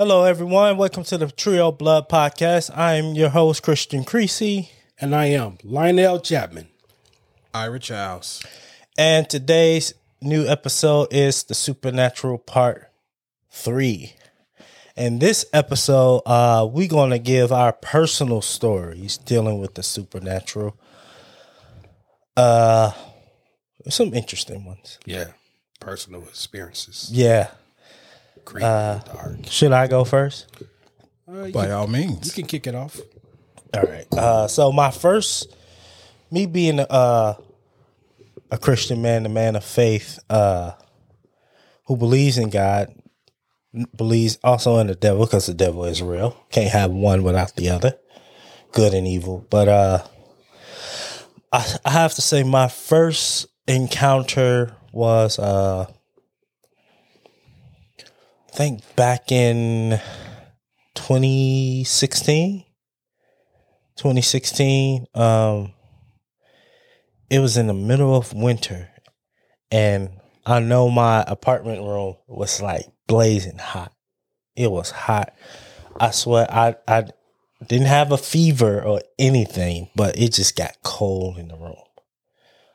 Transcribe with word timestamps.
Hello, 0.00 0.24
everyone. 0.24 0.78
Welcome 0.78 1.04
to 1.04 1.18
the 1.18 1.30
Trio 1.30 1.70
Blood 1.70 2.08
Podcast. 2.08 2.74
I 2.74 2.94
am 2.94 3.14
your 3.14 3.28
host, 3.28 3.62
Christian 3.62 4.02
Creasy. 4.02 4.70
And 4.98 5.14
I 5.14 5.26
am 5.26 5.58
Lionel 5.62 6.20
Chapman. 6.20 6.68
Ira 7.52 7.78
Childs. 7.78 8.42
And 8.96 9.28
today's 9.28 9.92
new 10.22 10.46
episode 10.46 11.08
is 11.12 11.42
the 11.42 11.54
Supernatural 11.54 12.38
Part 12.38 12.90
3. 13.50 14.14
In 14.96 15.18
this 15.18 15.44
episode, 15.52 16.22
uh, 16.24 16.66
we're 16.72 16.88
going 16.88 17.10
to 17.10 17.18
give 17.18 17.52
our 17.52 17.74
personal 17.74 18.40
stories 18.40 19.18
dealing 19.18 19.58
with 19.58 19.74
the 19.74 19.82
supernatural. 19.82 20.80
Uh, 22.38 22.92
some 23.90 24.14
interesting 24.14 24.64
ones. 24.64 24.98
Yeah. 25.04 25.32
Personal 25.78 26.22
experiences. 26.22 27.10
Yeah. 27.12 27.50
Creepy, 28.44 28.62
dark. 28.62 29.46
Should 29.46 29.72
I 29.72 29.86
go 29.86 30.04
first? 30.04 30.46
Uh, 31.28 31.44
you, 31.44 31.52
By 31.52 31.70
all 31.70 31.86
means. 31.86 32.26
you 32.26 32.32
can 32.32 32.46
kick 32.46 32.66
it 32.66 32.74
off. 32.74 32.98
All 33.74 33.82
right. 33.82 34.06
Uh, 34.12 34.48
so 34.48 34.72
my 34.72 34.90
first, 34.90 35.54
me 36.30 36.46
being 36.46 36.80
uh, 36.80 37.34
a 38.50 38.58
Christian 38.58 39.00
man, 39.02 39.24
a 39.26 39.28
man 39.28 39.54
of 39.56 39.64
faith, 39.64 40.18
uh, 40.28 40.72
who 41.86 41.96
believes 41.96 42.36
in 42.38 42.50
God, 42.50 42.88
believes 43.96 44.38
also 44.42 44.78
in 44.78 44.88
the 44.88 44.96
devil 44.96 45.24
because 45.24 45.46
the 45.46 45.54
devil 45.54 45.84
is 45.84 46.02
real. 46.02 46.36
Can't 46.50 46.70
have 46.72 46.90
one 46.90 47.22
without 47.22 47.54
the 47.54 47.70
other, 47.70 47.96
good 48.72 48.94
and 48.94 49.06
evil. 49.06 49.46
But 49.50 49.68
uh, 49.68 50.04
I, 51.52 51.66
I 51.84 51.90
have 51.90 52.14
to 52.14 52.22
say, 52.22 52.42
my 52.42 52.66
first 52.66 53.46
encounter 53.68 54.74
was, 54.92 55.38
uh, 55.38 55.86
I 55.88 55.92
think 58.50 58.82
back 58.96 59.30
in 59.30 60.00
2016. 60.94 62.64
2016 63.96 65.06
um 65.14 65.74
it 67.28 67.38
was 67.38 67.58
in 67.58 67.66
the 67.66 67.74
middle 67.74 68.16
of 68.16 68.32
winter. 68.32 68.88
And 69.70 70.10
i 70.44 70.58
know 70.58 70.90
my 70.90 71.24
apartment 71.26 71.82
room 71.82 72.16
was 72.26 72.60
like 72.60 72.86
blazing 73.06 73.58
hot. 73.58 73.92
It 74.56 74.70
was 74.70 74.90
hot. 74.90 75.32
I 75.98 76.10
swear 76.10 76.46
i 76.50 76.74
i 76.88 77.04
didn't 77.66 77.86
have 77.88 78.10
a 78.10 78.18
fever 78.18 78.82
or 78.82 79.00
anything 79.18 79.90
but 79.94 80.18
it 80.18 80.32
just 80.32 80.56
got 80.56 80.76
cold 80.82 81.38
in 81.38 81.48
the 81.48 81.56
room. 81.56 81.76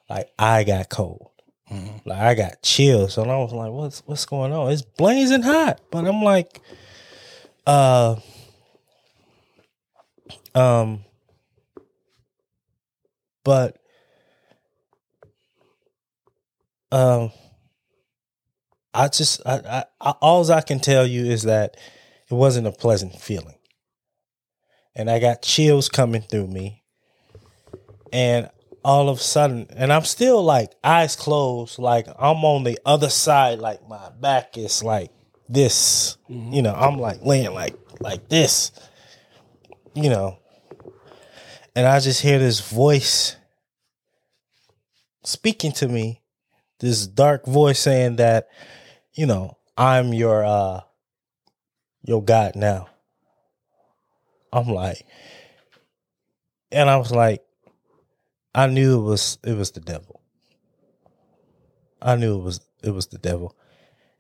Like 0.10 0.30
i 0.40 0.64
got 0.64 0.90
cold 0.90 1.32
like 1.70 2.20
i 2.20 2.34
got 2.36 2.62
chills. 2.62 3.18
And 3.18 3.32
i 3.32 3.38
was 3.38 3.54
like 3.54 3.72
what's 3.72 4.02
what's 4.06 4.26
going 4.26 4.54
on? 4.54 4.72
It's 4.72 4.82
blazing 4.84 5.42
hot. 5.42 5.82
But 5.92 6.06
i'm 6.06 6.22
like 6.22 6.62
uh 7.66 8.16
um 10.54 11.04
but 13.44 13.78
um 16.92 17.32
i 18.94 19.08
just 19.08 19.42
I, 19.46 19.56
I, 19.56 19.84
I 20.00 20.12
all 20.22 20.50
i 20.52 20.62
can 20.62 20.80
tell 20.80 21.06
you 21.06 21.26
is 21.26 21.44
that 21.44 21.78
it 22.30 22.34
wasn't 22.34 22.68
a 22.68 22.72
pleasant 22.72 23.20
feeling. 23.20 23.56
And 24.96 25.10
i 25.10 25.20
got 25.20 25.42
chills 25.42 25.90
coming 25.90 26.22
through 26.22 26.48
me. 26.48 26.84
And 28.14 28.50
all 28.86 29.10
of 29.10 29.18
a 29.18 29.22
sudden 29.22 29.68
and 29.76 29.92
i'm 29.92 30.04
still 30.04 30.44
like 30.44 30.72
eyes 30.84 31.16
closed 31.16 31.80
like 31.80 32.08
i'm 32.20 32.46
on 32.46 32.64
the 32.64 32.80
other 32.86 33.10
side 33.10 33.60
like 33.60 33.86
my 33.90 34.10
back 34.22 34.58
is 34.58 34.84
like 34.84 35.12
this 35.50 36.18
you 36.30 36.62
know 36.62 36.74
i'm 36.74 36.98
like 36.98 37.20
laying 37.24 37.54
like 37.54 37.76
like 38.00 38.30
this 38.30 38.72
you 39.96 40.10
know 40.10 40.38
and 41.76 41.86
I 41.86 42.00
just 42.00 42.22
hear 42.22 42.40
this 42.40 42.62
voice 42.62 43.36
speaking 45.24 45.74
to 45.74 45.88
me, 45.90 46.22
this 46.80 47.06
dark 47.06 47.46
voice 47.46 47.80
saying 47.80 48.16
that, 48.16 48.48
you 49.14 49.26
know, 49.26 49.58
I'm 49.76 50.14
your 50.14 50.46
uh 50.46 50.82
your 52.04 52.24
God 52.24 52.56
now. 52.56 52.88
I'm 54.54 54.70
like, 54.70 55.06
and 56.72 56.90
I 56.90 56.96
was 56.96 57.12
like, 57.12 57.44
I 58.56 58.68
knew 58.68 58.98
it 59.00 59.04
was 59.04 59.38
it 59.44 59.58
was 59.58 59.72
the 59.72 59.82
devil. 59.82 60.22
I 62.02 62.16
knew 62.16 62.40
it 62.40 62.44
was 62.44 62.62
it 62.82 62.92
was 62.92 63.08
the 63.08 63.18
devil. 63.18 63.54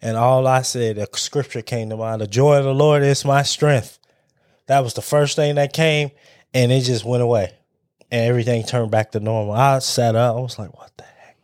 And 0.01 0.18
all 0.18 0.46
I 0.46 0.62
said, 0.62 0.97
a 0.97 1.07
scripture 1.16 1.62
came 1.62 1.90
to 1.90 1.97
mind, 1.97 2.19
the 2.19 2.28
joy 2.28 2.57
of 2.57 2.66
the 2.66 2.74
Lord 2.74 3.01
is 3.01 3.24
my 3.24 3.44
strength. 3.44 3.97
That 4.68 4.81
was 4.81 4.94
the 4.94 5.01
first 5.01 5.38
thing 5.38 5.56
that 5.56 5.72
came 5.72 6.12
and 6.53 6.69
it 6.72 6.81
just 6.81 7.06
went 7.06 7.24
away 7.24 7.53
and 8.12 8.25
everything 8.25 8.63
turned 8.66 8.91
back 8.91 9.13
to 9.13 9.22
normal. 9.22 9.53
I 9.53 9.79
sat 9.79 10.16
up, 10.16 10.35
I 10.35 10.40
was 10.40 10.59
like, 10.59 10.78
what 10.78 10.91
the 10.97 11.03
heck? 11.03 11.38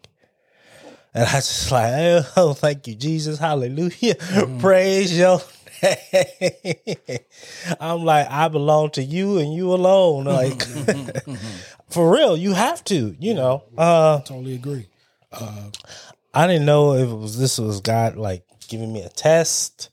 And 1.13 1.23
I 1.23 1.33
just 1.35 1.71
like, 1.71 2.25
oh, 2.37 2.53
thank 2.53 2.87
you, 2.87 2.95
Jesus, 2.95 3.39
hallelujah, 3.39 4.15
mm. 4.15 4.59
praise 4.59 5.17
your 5.17 5.39
name. 5.39 5.47
I'm 7.79 8.03
like, 8.03 8.27
I 8.29 8.47
belong 8.47 8.91
to 8.91 9.03
you 9.03 9.39
and 9.39 9.53
you 9.53 9.73
alone. 9.73 10.25
Like, 10.25 10.63
for 11.91 12.11
real, 12.11 12.35
you 12.37 12.53
have 12.53 12.83
to, 12.85 13.15
you 13.19 13.33
know. 13.33 13.63
Uh, 13.77 14.19
Totally 14.21 14.55
agree. 14.55 14.87
I 16.33 16.47
didn't 16.47 16.65
know 16.65 16.93
if 16.93 17.09
it 17.09 17.13
was 17.15 17.37
this 17.37 17.57
was 17.57 17.81
God 17.81 18.15
like 18.15 18.43
giving 18.67 18.91
me 18.93 19.01
a 19.01 19.09
test 19.09 19.89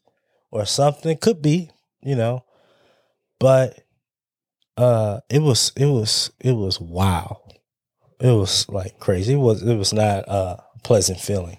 or 0.50 0.64
something. 0.66 1.16
Could 1.18 1.42
be, 1.42 1.70
you 2.02 2.14
know. 2.14 2.44
But 3.40 3.84
uh 4.76 5.20
it 5.28 5.40
was 5.42 5.72
it 5.76 5.86
was 5.86 6.30
it 6.40 6.52
was 6.52 6.80
wow. 6.80 7.42
It 8.20 8.30
was 8.32 8.68
like 8.68 8.98
crazy. 8.98 9.34
It 9.34 9.38
was 9.38 9.62
it 9.62 9.74
was 9.76 9.92
not 9.92 10.24
a 10.28 10.62
pleasant 10.84 11.20
feeling. 11.20 11.58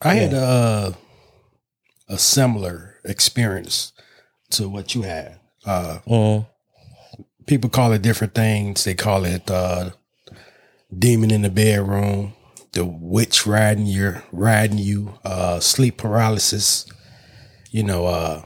I 0.00 0.14
had 0.14 0.32
a 0.32 0.94
a 2.08 2.18
similar 2.18 2.96
experience 3.04 3.92
to 4.50 4.68
what 4.68 4.94
you 4.94 5.02
had. 5.02 5.38
Uh, 5.64 5.98
Mm. 6.06 6.46
People 7.52 7.68
call 7.68 7.92
it 7.92 8.00
different 8.00 8.34
things. 8.34 8.84
They 8.84 8.94
call 8.94 9.26
it 9.26 9.50
uh, 9.50 9.90
demon 10.98 11.30
in 11.30 11.42
the 11.42 11.50
bedroom, 11.50 12.32
the 12.72 12.82
witch 12.82 13.46
riding 13.46 13.84
your 13.84 14.24
riding 14.32 14.78
you, 14.78 15.18
uh, 15.22 15.60
sleep 15.60 15.98
paralysis. 15.98 16.86
You 17.70 17.82
know, 17.82 18.06
uh, 18.06 18.42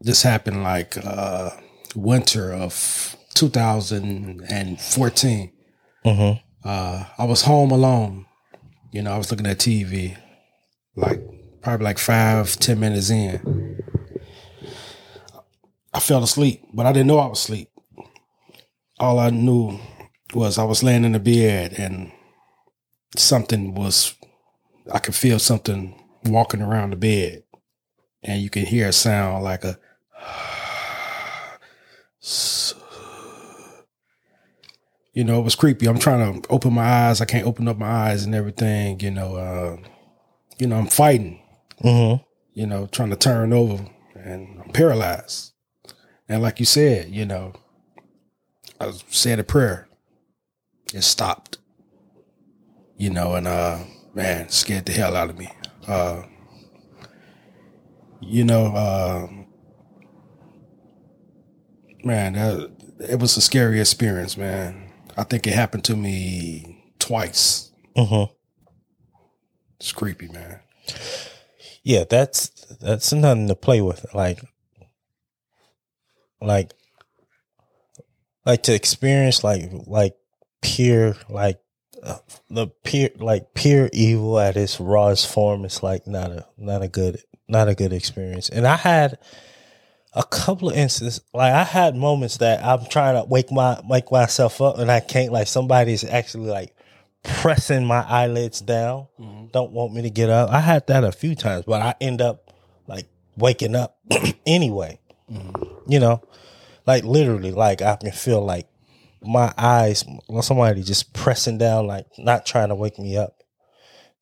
this 0.00 0.22
happened 0.22 0.62
like 0.62 0.96
uh, 0.96 1.50
winter 1.94 2.54
of 2.54 3.18
2014. 3.34 5.52
Mm-hmm. 6.06 6.38
Uh, 6.64 7.04
I 7.18 7.24
was 7.26 7.42
home 7.42 7.70
alone. 7.70 8.24
You 8.92 9.02
know, 9.02 9.12
I 9.12 9.18
was 9.18 9.30
looking 9.30 9.46
at 9.46 9.58
TV, 9.58 10.16
like 10.96 11.20
probably 11.60 11.84
like 11.84 11.98
five, 11.98 12.56
ten 12.56 12.80
minutes 12.80 13.10
in. 13.10 13.78
I 15.92 16.00
fell 16.00 16.24
asleep, 16.24 16.62
but 16.72 16.86
I 16.86 16.92
didn't 16.92 17.08
know 17.08 17.18
I 17.18 17.26
was 17.26 17.40
asleep. 17.40 17.68
All 19.02 19.18
I 19.18 19.30
knew 19.30 19.80
was 20.32 20.58
I 20.58 20.64
was 20.64 20.84
laying 20.84 21.04
in 21.04 21.10
the 21.10 21.18
bed 21.18 21.74
and 21.76 22.12
something 23.16 23.74
was, 23.74 24.14
I 24.92 25.00
could 25.00 25.16
feel 25.16 25.40
something 25.40 26.00
walking 26.26 26.62
around 26.62 26.90
the 26.90 26.96
bed. 26.96 27.42
And 28.22 28.40
you 28.40 28.48
can 28.48 28.64
hear 28.64 28.86
a 28.86 28.92
sound 28.92 29.42
like 29.42 29.64
a, 29.64 29.76
you 35.12 35.24
know, 35.24 35.40
it 35.40 35.44
was 35.44 35.56
creepy. 35.56 35.88
I'm 35.88 35.98
trying 35.98 36.40
to 36.40 36.48
open 36.48 36.72
my 36.72 36.84
eyes. 36.84 37.20
I 37.20 37.24
can't 37.24 37.46
open 37.46 37.66
up 37.66 37.78
my 37.78 37.90
eyes 37.90 38.24
and 38.24 38.36
everything. 38.36 39.00
You 39.00 39.10
know, 39.10 39.34
uh, 39.34 39.78
you 40.58 40.68
know, 40.68 40.76
I'm 40.76 40.86
fighting. 40.86 41.42
Mm-hmm. 41.82 42.22
You 42.54 42.66
know, 42.68 42.86
trying 42.86 43.10
to 43.10 43.16
turn 43.16 43.52
over, 43.52 43.84
and 44.14 44.62
I'm 44.62 44.70
paralyzed. 44.70 45.54
And 46.28 46.40
like 46.40 46.60
you 46.60 46.66
said, 46.66 47.10
you 47.10 47.26
know, 47.26 47.54
I 48.82 48.86
was 48.86 49.04
saying 49.10 49.38
a 49.38 49.44
prayer. 49.44 49.86
It 50.92 51.02
stopped. 51.02 51.58
You 52.96 53.10
know, 53.10 53.36
and 53.36 53.46
uh, 53.46 53.78
man, 54.12 54.48
scared 54.48 54.86
the 54.86 54.92
hell 54.92 55.14
out 55.14 55.30
of 55.30 55.38
me. 55.38 55.48
Uh, 55.86 56.22
you 58.20 58.44
know, 58.44 58.66
uh, 58.74 59.28
man, 62.04 62.32
that, 62.32 62.72
it 63.08 63.20
was 63.20 63.36
a 63.36 63.40
scary 63.40 63.80
experience, 63.80 64.36
man. 64.36 64.90
I 65.16 65.22
think 65.22 65.46
it 65.46 65.54
happened 65.54 65.84
to 65.84 65.96
me 65.96 66.92
twice. 66.98 67.70
Uh-huh. 67.94 68.26
It's 69.78 69.92
creepy, 69.92 70.28
man. 70.28 70.60
Yeah, 71.84 72.04
that's 72.08 72.48
that's 72.80 73.12
nothing 73.12 73.48
to 73.48 73.54
play 73.54 73.80
with. 73.80 74.06
Like, 74.14 74.40
like, 76.40 76.72
like 78.44 78.64
to 78.64 78.74
experience 78.74 79.44
like 79.44 79.70
like 79.86 80.16
pure 80.60 81.14
like 81.28 81.60
uh, 82.02 82.18
the 82.50 82.66
pure 82.84 83.10
like 83.16 83.54
pure 83.54 83.88
evil 83.92 84.38
at 84.38 84.56
its 84.56 84.80
rawest 84.80 85.32
form 85.32 85.64
is 85.64 85.82
like 85.82 86.06
not 86.06 86.30
a 86.30 86.46
not 86.58 86.82
a 86.82 86.88
good 86.88 87.22
not 87.52 87.68
a 87.68 87.74
good 87.74 87.92
experience. 87.92 88.48
And 88.48 88.66
I 88.66 88.76
had 88.76 89.18
a 90.14 90.24
couple 90.24 90.70
of 90.70 90.76
instances, 90.76 91.24
like 91.32 91.52
I 91.52 91.64
had 91.64 91.94
moments 91.94 92.38
that 92.38 92.64
I'm 92.64 92.86
trying 92.86 93.22
to 93.22 93.28
wake 93.28 93.52
my 93.52 93.80
wake 93.88 94.10
myself 94.10 94.60
up, 94.60 94.78
and 94.78 94.90
I 94.90 95.00
can't. 95.00 95.32
Like 95.32 95.46
somebody's 95.46 96.04
actually 96.04 96.50
like 96.50 96.74
pressing 97.22 97.86
my 97.86 98.02
eyelids 98.02 98.60
down, 98.60 99.06
don't 99.52 99.72
want 99.72 99.94
me 99.94 100.02
to 100.02 100.10
get 100.10 100.28
up. 100.28 100.50
I 100.50 100.60
had 100.60 100.86
that 100.88 101.04
a 101.04 101.12
few 101.12 101.34
times, 101.34 101.64
but 101.66 101.80
I 101.80 101.94
end 102.00 102.20
up 102.20 102.52
like 102.88 103.06
waking 103.36 103.76
up 103.76 103.98
anyway. 104.46 104.98
You 105.86 105.98
know, 105.98 106.20
like 106.86 107.04
literally, 107.04 107.52
like 107.52 107.82
I 107.82 107.96
can 107.96 108.12
feel 108.12 108.44
like 108.44 108.68
my 109.22 109.52
eyes, 109.56 110.04
somebody 110.40 110.82
just 110.82 111.12
pressing 111.12 111.58
down, 111.58 111.86
like 111.86 112.06
not 112.18 112.44
trying 112.46 112.68
to 112.68 112.74
wake 112.74 112.98
me 112.98 113.16
up, 113.16 113.42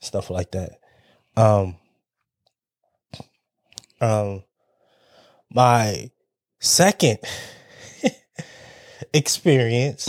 stuff 0.01 0.31
like 0.31 0.51
that. 0.53 0.73
Um, 1.37 1.77
um, 4.01 4.43
my 5.53 6.11
second 6.59 7.19
experience 9.15 10.09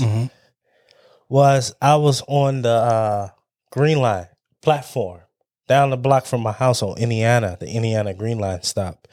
was 1.30 1.74
I 1.82 1.96
was 1.96 2.22
on 2.28 2.62
the 2.62 2.70
uh, 2.70 3.30
Green 3.72 4.00
Line 4.00 4.28
platform 4.62 5.22
down 5.68 5.90
the 5.90 5.98
block 5.98 6.26
from 6.26 6.42
my 6.42 6.52
house 6.52 6.84
on 6.84 6.98
Indiana, 6.98 7.58
the 7.60 7.68
Indiana 7.68 8.14
Green 8.14 8.40
Line 8.40 8.62
stop, 8.64 9.08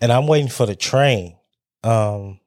and 0.00 0.10
I'm 0.10 0.26
waiting 0.26 0.48
for 0.48 0.64
the 0.66 0.74
train. 0.74 1.36
Um, 1.82 2.40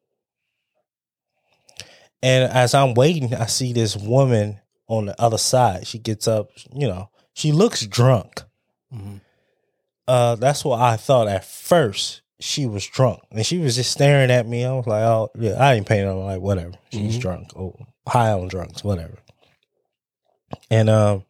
and 2.21 2.51
as 2.51 2.73
I'm 2.73 2.93
waiting, 2.93 3.33
I 3.33 3.45
see 3.45 3.73
this 3.73 3.95
woman 3.95 4.59
on 4.87 5.05
the 5.05 5.21
other 5.21 5.37
side. 5.37 5.85
She 5.87 5.99
gets 5.99 6.27
up, 6.27 6.49
you 6.73 6.87
know, 6.87 7.09
she 7.33 7.51
looks 7.51 7.85
drunk. 7.85 8.43
Uh, 10.07 10.35
that's 10.35 10.63
what 10.63 10.79
I 10.79 10.95
thought 10.97 11.27
at 11.27 11.45
first. 11.45 12.21
She 12.39 12.65
was 12.65 12.85
drunk, 12.85 13.19
and 13.31 13.43
she 13.45 13.57
was 13.57 13.75
just 13.75 13.91
staring 13.91 14.29
at 14.29 14.47
me. 14.47 14.63
I 14.63 14.71
was 14.71 14.85
like, 14.85 15.01
"Oh, 15.01 15.31
yeah, 15.39 15.53
I 15.53 15.73
ain't 15.73 15.87
paying 15.87 16.05
her. 16.05 16.13
like 16.13 16.39
whatever." 16.39 16.73
She's 16.91 17.17
drunk, 17.17 17.51
oh, 17.57 17.75
high 18.07 18.31
on 18.31 18.47
drugs, 18.47 18.83
whatever. 18.83 19.17
And 20.69 20.87
um, 20.87 21.23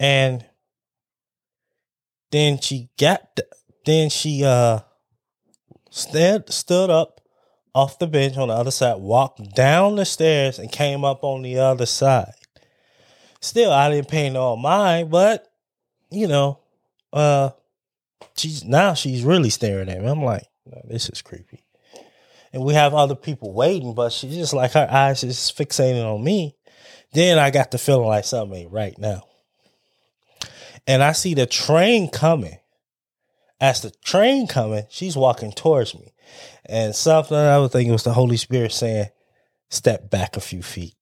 and 0.00 0.44
then 2.32 2.58
she 2.58 2.88
got, 2.98 3.38
then 3.86 4.10
she 4.10 4.44
uh, 4.44 4.80
stood 5.90 6.52
stood 6.52 6.90
up 6.90 7.19
off 7.74 7.98
the 7.98 8.06
bench 8.06 8.36
on 8.36 8.48
the 8.48 8.54
other 8.54 8.70
side, 8.70 8.96
walked 8.96 9.54
down 9.54 9.96
the 9.96 10.04
stairs, 10.04 10.58
and 10.58 10.70
came 10.72 11.04
up 11.04 11.22
on 11.22 11.42
the 11.42 11.58
other 11.58 11.86
side. 11.86 12.32
Still, 13.40 13.72
I 13.72 13.90
didn't 13.90 14.08
pay 14.08 14.28
no 14.30 14.56
mind, 14.56 15.10
but 15.10 15.50
you 16.10 16.26
know, 16.26 16.58
uh, 17.12 17.50
she's 18.36 18.64
now 18.64 18.94
she's 18.94 19.24
really 19.24 19.50
staring 19.50 19.88
at 19.88 20.00
me. 20.00 20.08
I'm 20.08 20.22
like, 20.22 20.46
"No, 20.66 20.80
this 20.84 21.08
is 21.08 21.22
creepy. 21.22 21.64
And 22.52 22.64
we 22.64 22.74
have 22.74 22.94
other 22.94 23.14
people 23.14 23.52
waiting, 23.52 23.94
but 23.94 24.12
she's 24.12 24.34
just 24.34 24.52
like 24.52 24.72
her 24.72 24.88
eyes 24.90 25.22
is 25.22 25.36
fixating 25.56 26.04
on 26.04 26.22
me. 26.22 26.56
Then 27.12 27.38
I 27.38 27.50
got 27.50 27.70
the 27.70 27.78
feeling 27.78 28.08
like 28.08 28.24
something 28.24 28.62
ain't 28.62 28.72
right 28.72 28.98
now. 28.98 29.22
And 30.86 31.02
I 31.02 31.12
see 31.12 31.34
the 31.34 31.46
train 31.46 32.10
coming. 32.10 32.58
As 33.60 33.82
the 33.82 33.90
train 33.90 34.46
coming, 34.46 34.86
she's 34.88 35.16
walking 35.16 35.52
towards 35.52 35.94
me. 35.94 36.12
And 36.70 36.94
something 36.94 37.36
I 37.36 37.58
was 37.58 37.72
thinking 37.72 37.92
was 37.92 38.04
the 38.04 38.12
Holy 38.12 38.36
Spirit 38.36 38.72
saying, 38.72 39.08
step 39.70 40.08
back 40.08 40.36
a 40.36 40.40
few 40.40 40.62
feet 40.62 40.94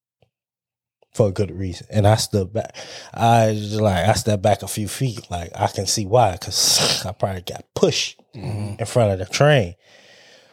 for 1.13 1.29
a 1.29 1.33
good 1.33 1.51
reason. 1.51 1.87
And 1.91 2.07
I 2.07 2.17
stood 2.17 2.53
back. 2.55 2.75
I 3.13 3.53
just 3.53 3.81
like 3.81 4.07
I 4.07 4.13
stepped 4.15 4.43
back 4.43 4.63
a 4.63 4.69
few 4.69 4.89
feet. 4.89 5.31
Like 5.31 5.51
I 5.55 5.67
can 5.67 5.87
see 5.87 6.07
why, 6.07 6.33
because 6.33 7.05
I 7.07 7.13
probably 7.13 7.43
got 7.43 7.65
pushed 7.75 8.19
mm-hmm. 8.35 8.77
in 8.79 8.87
front 8.87 9.13
of 9.13 9.19
the 9.19 9.27
train. 9.27 9.75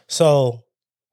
So 0.06 0.64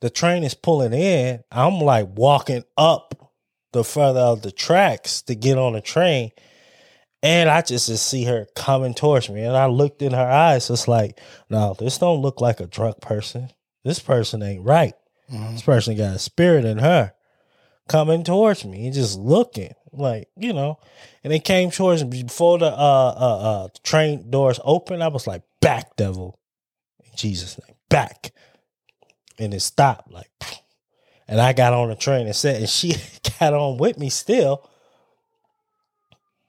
the 0.01 0.09
train 0.09 0.44
is 0.44 0.53
pulling 0.53 0.94
in. 0.94 1.41
I'm 1.49 1.79
like 1.79 2.09
walking 2.09 2.63
up 2.77 3.31
the 3.71 3.85
further 3.85 4.19
of 4.19 4.41
the 4.41 4.51
tracks 4.51 5.21
to 5.23 5.35
get 5.35 5.57
on 5.57 5.73
the 5.73 5.81
train. 5.81 6.31
And 7.21 7.49
I 7.49 7.61
just, 7.61 7.88
just 7.88 8.06
see 8.06 8.25
her 8.25 8.47
coming 8.53 8.94
towards 8.94 9.29
me. 9.29 9.44
And 9.44 9.56
I 9.56 9.67
looked 9.67 10.01
in 10.01 10.11
her 10.11 10.29
eyes. 10.29 10.69
It's 10.69 10.89
like, 10.89 11.21
no, 11.49 11.73
this 11.79 11.97
don't 11.97 12.21
look 12.21 12.41
like 12.41 12.59
a 12.59 12.67
drunk 12.67 12.99
person. 12.99 13.49
This 13.83 14.00
person 14.00 14.41
ain't 14.41 14.65
right. 14.65 14.94
This 15.30 15.62
person 15.62 15.97
got 15.97 16.15
a 16.15 16.19
spirit 16.19 16.65
in 16.65 16.77
her 16.77 17.13
coming 17.88 18.24
towards 18.24 18.65
me. 18.65 18.85
And 18.85 18.94
just 18.94 19.18
looking 19.18 19.74
like 19.95 20.27
you 20.35 20.53
know 20.53 20.80
and 21.24 21.31
it 21.31 21.44
came 21.44 21.69
towards 21.69 22.03
me 22.03 22.24
before 22.24 22.57
the 22.57 22.65
uh 22.65 22.69
uh 22.69 23.38
uh 23.38 23.68
train 23.83 24.30
doors 24.31 24.59
open 24.63 25.03
i 25.03 25.07
was 25.07 25.27
like 25.27 25.44
back 25.62 25.95
devil. 25.95 26.39
In 27.03 27.12
jesus 27.15 27.59
name 27.59 27.75
back. 27.89 28.31
And 29.38 29.53
it 29.53 29.62
stopped 29.62 30.12
like 30.12 30.31
and 31.27 31.39
i 31.39 31.53
got 31.53 31.74
on 31.74 31.89
the 31.89 31.95
train 31.95 32.25
and 32.25 32.35
sat 32.35 32.56
and 32.57 32.69
she 32.69 32.95
got 33.39 33.53
on 33.53 33.77
with 33.77 34.00
me 34.00 34.09
still 34.09 34.68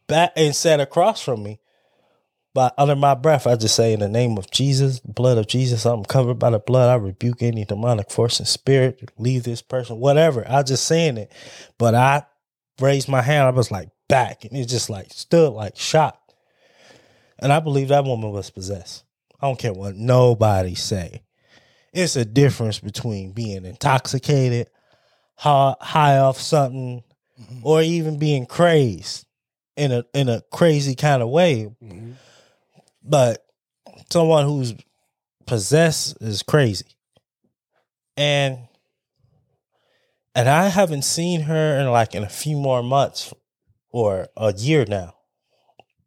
back 0.07 0.33
and 0.37 0.55
sat 0.57 0.81
across 0.81 1.23
from 1.23 1.43
me 1.43 1.61
but 2.55 2.73
under 2.79 2.95
my 2.95 3.15
breath, 3.15 3.49
I 3.49 3.57
just 3.57 3.75
say, 3.75 3.93
in 3.93 3.99
the 3.99 4.09
name 4.09 4.39
of 4.39 4.49
Jesus, 4.49 5.01
blood 5.01 5.39
of 5.39 5.49
Jesus, 5.49 5.85
I'm 5.85 6.05
covered 6.05 6.39
by 6.39 6.51
the 6.51 6.61
blood. 6.61 6.89
I 6.89 6.95
rebuke 6.95 7.43
any 7.43 7.65
demonic 7.65 8.13
force 8.13 8.39
and 8.39 8.47
spirit. 8.47 9.11
Leave 9.19 9.43
this 9.43 9.61
person, 9.61 9.99
whatever. 9.99 10.47
I 10.49 10.63
just 10.63 10.85
saying 10.85 11.17
it. 11.17 11.33
But 11.79 11.97
I 11.97 12.25
raised 12.81 13.09
my 13.09 13.23
hand. 13.23 13.49
I 13.49 13.51
was 13.51 13.73
like 13.73 13.89
back. 14.09 14.45
And 14.45 14.57
it 14.57 14.67
just 14.67 14.89
like 14.89 15.13
stood 15.13 15.53
like 15.53 15.77
shocked. 15.77 16.33
And 17.41 17.53
I 17.53 17.59
believe 17.59 17.89
that 17.89 18.05
woman 18.05 18.31
was 18.31 18.51
possessed. 18.51 19.03
I 19.41 19.49
don't 19.49 19.59
care 19.59 19.73
what 19.73 19.97
nobody 19.97 20.77
say. 20.77 21.23
It's 21.93 22.15
a 22.15 22.25
difference 22.25 22.79
between 22.79 23.33
being 23.33 23.65
intoxicated, 23.65 24.69
high, 25.35 25.75
high 25.81 26.19
off 26.19 26.41
something, 26.41 27.03
mm-hmm. 27.41 27.67
or 27.67 27.83
even 27.83 28.19
being 28.19 28.47
crazed 28.47 29.27
in 29.77 29.91
a 29.91 30.05
in 30.15 30.29
a 30.29 30.41
crazy 30.53 30.95
kind 30.95 31.21
of 31.21 31.29
way. 31.29 31.69
Mm-hmm. 31.83 32.13
But 33.05 33.45
someone 34.11 34.47
who's 34.47 34.75
possessed 35.47 36.17
is 36.21 36.43
crazy. 36.43 36.87
And 38.17 38.59
and 40.35 40.49
I 40.49 40.69
haven't 40.69 41.03
seen 41.03 41.43
her 41.43 41.79
in 41.79 41.91
like 41.91 42.15
in 42.15 42.25
a 42.25 42.29
few 42.29 42.57
more 42.57 42.83
months 42.83 43.33
or 43.91 44.29
a 44.37 44.53
year 44.53 44.85
now. 44.89 45.15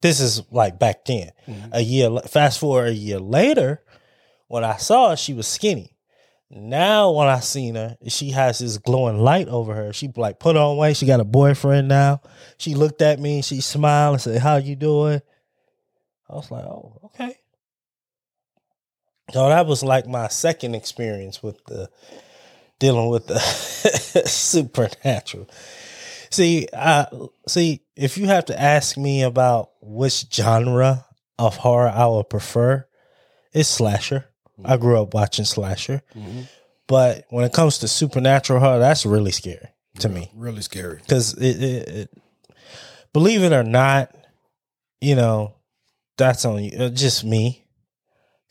This 0.01 0.19
is 0.19 0.41
like 0.51 0.79
back 0.79 1.05
then. 1.05 1.31
Mm-hmm. 1.47 1.69
A 1.71 1.81
year 1.81 2.19
fast 2.27 2.59
forward 2.59 2.89
a 2.89 2.93
year 2.93 3.19
later, 3.19 3.81
when 4.47 4.63
I 4.63 4.77
saw 4.77 5.11
her, 5.11 5.15
she 5.15 5.33
was 5.33 5.47
skinny. 5.47 5.93
Now 6.49 7.11
when 7.11 7.27
I 7.27 7.39
seen 7.41 7.75
her, 7.75 7.97
she 8.07 8.31
has 8.31 8.59
this 8.59 8.77
glowing 8.77 9.19
light 9.19 9.49
over 9.49 9.73
her. 9.73 9.91
She 9.91 10.09
like 10.15 10.39
put 10.39 10.55
on 10.55 10.77
weight. 10.77 10.97
She 10.97 11.05
got 11.05 11.19
a 11.19 11.25
boyfriend 11.25 11.87
now. 11.87 12.21
She 12.57 12.73
looked 12.73 13.01
at 13.01 13.19
me, 13.19 13.41
she 13.41 13.59
smiled 13.59 14.15
and 14.15 14.21
said, 14.21 14.41
How 14.41 14.57
you 14.57 14.75
doing? 14.75 15.21
I 16.29 16.35
was 16.35 16.51
like, 16.51 16.63
oh, 16.65 16.99
okay. 17.05 17.35
So 19.31 19.49
that 19.49 19.65
was 19.65 19.83
like 19.83 20.07
my 20.07 20.27
second 20.29 20.75
experience 20.75 21.43
with 21.43 21.63
the 21.65 21.89
dealing 22.79 23.09
with 23.09 23.27
the 23.27 23.39
supernatural. 24.25 25.49
See, 26.29 26.67
I 26.73 27.07
see 27.47 27.81
if 27.95 28.17
you 28.17 28.27
have 28.27 28.45
to 28.45 28.59
ask 28.59 28.97
me 28.97 29.23
about 29.23 29.71
which 29.81 30.25
genre 30.31 31.05
of 31.39 31.57
horror 31.57 31.89
I 31.89 32.07
would 32.07 32.29
prefer, 32.29 32.85
it's 33.53 33.69
slasher. 33.69 34.25
I 34.63 34.73
mm-hmm. 34.73 34.81
grew 34.81 35.01
up 35.01 35.13
watching 35.13 35.45
slasher. 35.45 36.01
Mm-hmm. 36.15 36.41
But 36.87 37.25
when 37.29 37.45
it 37.45 37.53
comes 37.53 37.79
to 37.79 37.87
supernatural 37.87 38.59
horror, 38.59 38.79
that's 38.79 39.05
really 39.05 39.31
scary 39.31 39.67
to 39.99 40.09
me 40.09 40.31
Really 40.35 40.61
scary. 40.61 40.97
because 40.97 41.33
it, 41.33 41.61
it, 41.61 41.87
it, 41.89 42.21
believe 43.13 43.43
it 43.43 43.51
or 43.51 43.63
not, 43.63 44.15
you 45.01 45.15
know, 45.15 45.56
that's 46.17 46.45
on 46.45 46.63
you. 46.63 46.77
uh, 46.77 46.89
Just 46.89 47.23
me. 47.23 47.65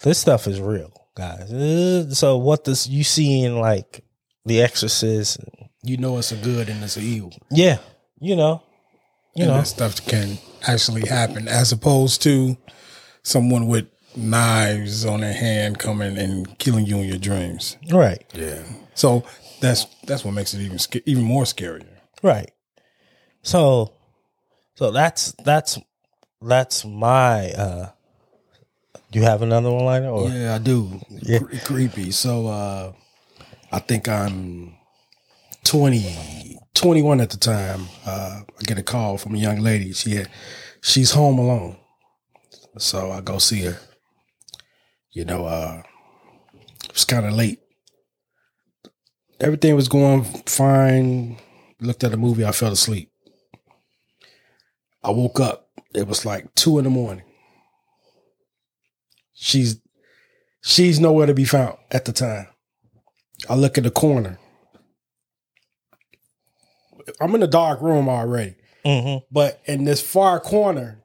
This 0.02 0.18
stuff 0.18 0.46
is 0.46 0.61
real, 0.61 0.92
guys. 1.14 1.52
Uh, 1.52 2.11
So 2.14 2.37
what 2.37 2.64
this 2.64 2.87
you 2.87 3.04
see 3.04 3.42
in 3.44 3.58
like 3.58 4.04
The 4.44 4.62
Exorcist? 4.62 5.38
You 5.82 5.96
know 5.96 6.18
it's 6.18 6.32
a 6.32 6.37
good 6.37 6.68
and 6.68 6.82
it's 6.85 6.96
a 6.96 7.00
evil. 7.00 7.32
Yeah, 7.50 7.78
you 8.20 8.37
know, 8.37 8.62
you 9.35 9.44
and 9.44 9.52
know, 9.52 9.58
that 9.58 9.66
stuff 9.66 10.04
can 10.06 10.38
actually 10.66 11.06
happen 11.08 11.46
as 11.49 11.73
opposed 11.73 12.23
to 12.23 12.56
someone 13.23 13.66
with 13.68 13.87
knives 14.16 15.04
on 15.04 15.20
their 15.20 15.32
hand 15.32 15.78
coming 15.78 16.18
and 16.18 16.58
killing 16.58 16.87
you 16.87 16.99
in 16.99 17.08
your 17.08 17.18
dreams. 17.18 17.76
right, 17.90 18.25
Yeah. 18.35 18.62
So 18.94 19.25
that's 19.61 19.87
that's 20.06 20.25
what 20.25 20.32
makes 20.35 20.54
it 20.54 20.61
even 20.61 20.78
even 21.06 21.23
more 21.25 21.44
scarier. 21.44 21.87
right. 22.23 22.50
So, 23.42 23.92
so 24.75 24.90
that's 24.90 25.32
that's 25.44 25.78
that's 26.43 26.85
my. 26.85 27.50
uh 27.52 27.90
Do 29.11 29.19
you 29.19 29.25
have 29.25 29.43
another 29.43 29.71
one 29.71 29.85
liner 29.85 30.11
or 30.11 30.28
Yeah, 30.28 30.55
I 30.55 30.59
do. 30.59 31.00
Yeah. 31.11 31.38
Cre- 31.40 31.57
creepy. 31.64 32.11
So 32.11 32.47
uh 32.47 32.93
I 33.73 33.78
think 33.81 34.09
I'm 34.09 34.75
20, 35.64 36.59
21 36.75 37.21
at 37.21 37.31
the 37.31 37.37
time. 37.37 37.87
Uh 38.05 38.43
I 38.59 38.62
get 38.64 38.78
a 38.78 38.83
call 38.83 39.19
from 39.19 39.35
a 39.35 39.38
young 39.38 39.61
lady. 39.61 39.93
She 39.93 40.16
had 40.16 40.28
she's 40.83 41.12
home 41.12 41.38
alone. 41.38 41.76
So 42.78 43.11
I 43.11 43.21
go 43.21 43.38
see 43.38 43.62
her. 43.62 43.78
You 45.12 45.25
know, 45.25 45.47
uh 45.47 45.83
it 46.85 46.93
was 46.93 47.05
kind 47.05 47.26
of 47.26 47.33
late. 47.33 47.61
Everything 49.40 49.75
was 49.75 49.88
going 49.88 50.25
fine. 50.47 51.38
Looked 51.81 52.05
at 52.05 52.14
a 52.14 52.16
movie, 52.16 52.45
I 52.45 52.52
fell 52.52 52.73
asleep. 52.73 53.11
I 55.05 55.11
woke 55.11 55.40
up. 55.40 55.65
It 55.97 56.07
was 56.07 56.26
like 56.26 56.55
two 56.55 56.76
in 56.79 56.85
the 56.85 56.91
morning. 56.91 57.25
She's 59.33 59.81
she's 60.62 61.00
nowhere 61.00 61.26
to 61.26 61.35
be 61.35 61.47
found 61.47 61.79
at 61.91 62.05
the 62.05 62.12
time. 62.12 62.49
I 63.49 63.55
look 63.55 63.79
in 63.79 63.85
the 63.85 63.91
corner. 63.91 64.38
I'm 67.21 67.35
in 67.35 67.43
a 67.43 67.47
dark 67.47 67.81
room 67.81 68.09
already. 68.09 68.57
Mm-hmm. 68.85 69.25
But 69.31 69.61
in 69.65 69.85
this 69.85 70.03
far 70.03 70.38
corner, 70.38 71.03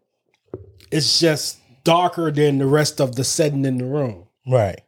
it's 0.91 1.19
just 1.19 1.57
darker 1.83 2.29
than 2.31 2.57
the 2.57 2.65
rest 2.65 2.99
of 2.99 3.15
the 3.15 3.23
setting 3.23 3.65
in 3.65 3.77
the 3.77 3.85
room. 3.85 4.27
Right. 4.45 4.81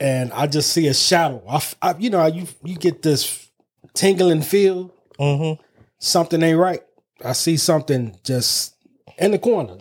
And 0.00 0.32
I 0.32 0.48
just 0.48 0.72
see 0.72 0.88
a 0.88 0.94
shadow. 0.94 1.42
I, 1.80 1.94
you 1.98 2.10
know, 2.10 2.26
you 2.26 2.48
you 2.64 2.76
get 2.76 3.02
this 3.02 3.48
tingling 3.94 4.42
feel. 4.42 4.92
Mm-hmm. 5.20 5.62
Something 5.98 6.42
ain't 6.42 6.58
right. 6.58 6.82
I 7.24 7.32
see 7.32 7.56
something 7.56 8.18
just 8.24 8.73
in 9.18 9.30
the 9.32 9.38
corner. 9.38 9.78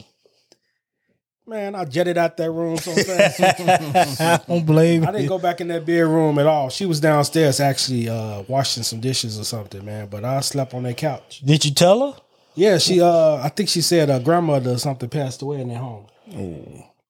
Man, 1.45 1.75
I 1.75 1.83
jetted 1.83 2.17
out 2.17 2.37
that 2.37 2.49
room 2.51 2.77
so 2.77 2.93
fast. 2.93 3.41
I 4.21 4.39
don't 4.47 4.65
blame 4.65 5.03
I 5.03 5.07
didn't 5.07 5.23
you. 5.23 5.29
go 5.29 5.37
back 5.37 5.59
in 5.59 5.67
that 5.67 5.85
bedroom 5.85 6.39
at 6.39 6.47
all. 6.47 6.69
She 6.69 6.85
was 6.85 7.01
downstairs 7.01 7.59
actually 7.59 8.07
uh, 8.07 8.43
washing 8.47 8.83
some 8.83 9.01
dishes 9.01 9.37
or 9.37 9.43
something, 9.43 9.83
man. 9.83 10.07
But 10.07 10.23
I 10.23 10.39
slept 10.39 10.73
on 10.73 10.83
that 10.83 10.95
couch. 10.95 11.41
Did 11.43 11.65
you 11.65 11.71
tell 11.73 12.13
her? 12.13 12.19
Yeah, 12.55 12.77
she. 12.77 13.01
Uh, 13.01 13.35
I 13.43 13.49
think 13.49 13.67
she 13.67 13.81
said 13.81 14.07
her 14.07 14.21
grandmother 14.21 14.71
or 14.71 14.77
something 14.77 15.09
passed 15.09 15.41
away 15.41 15.59
in 15.59 15.67
their 15.67 15.79
home. 15.79 16.05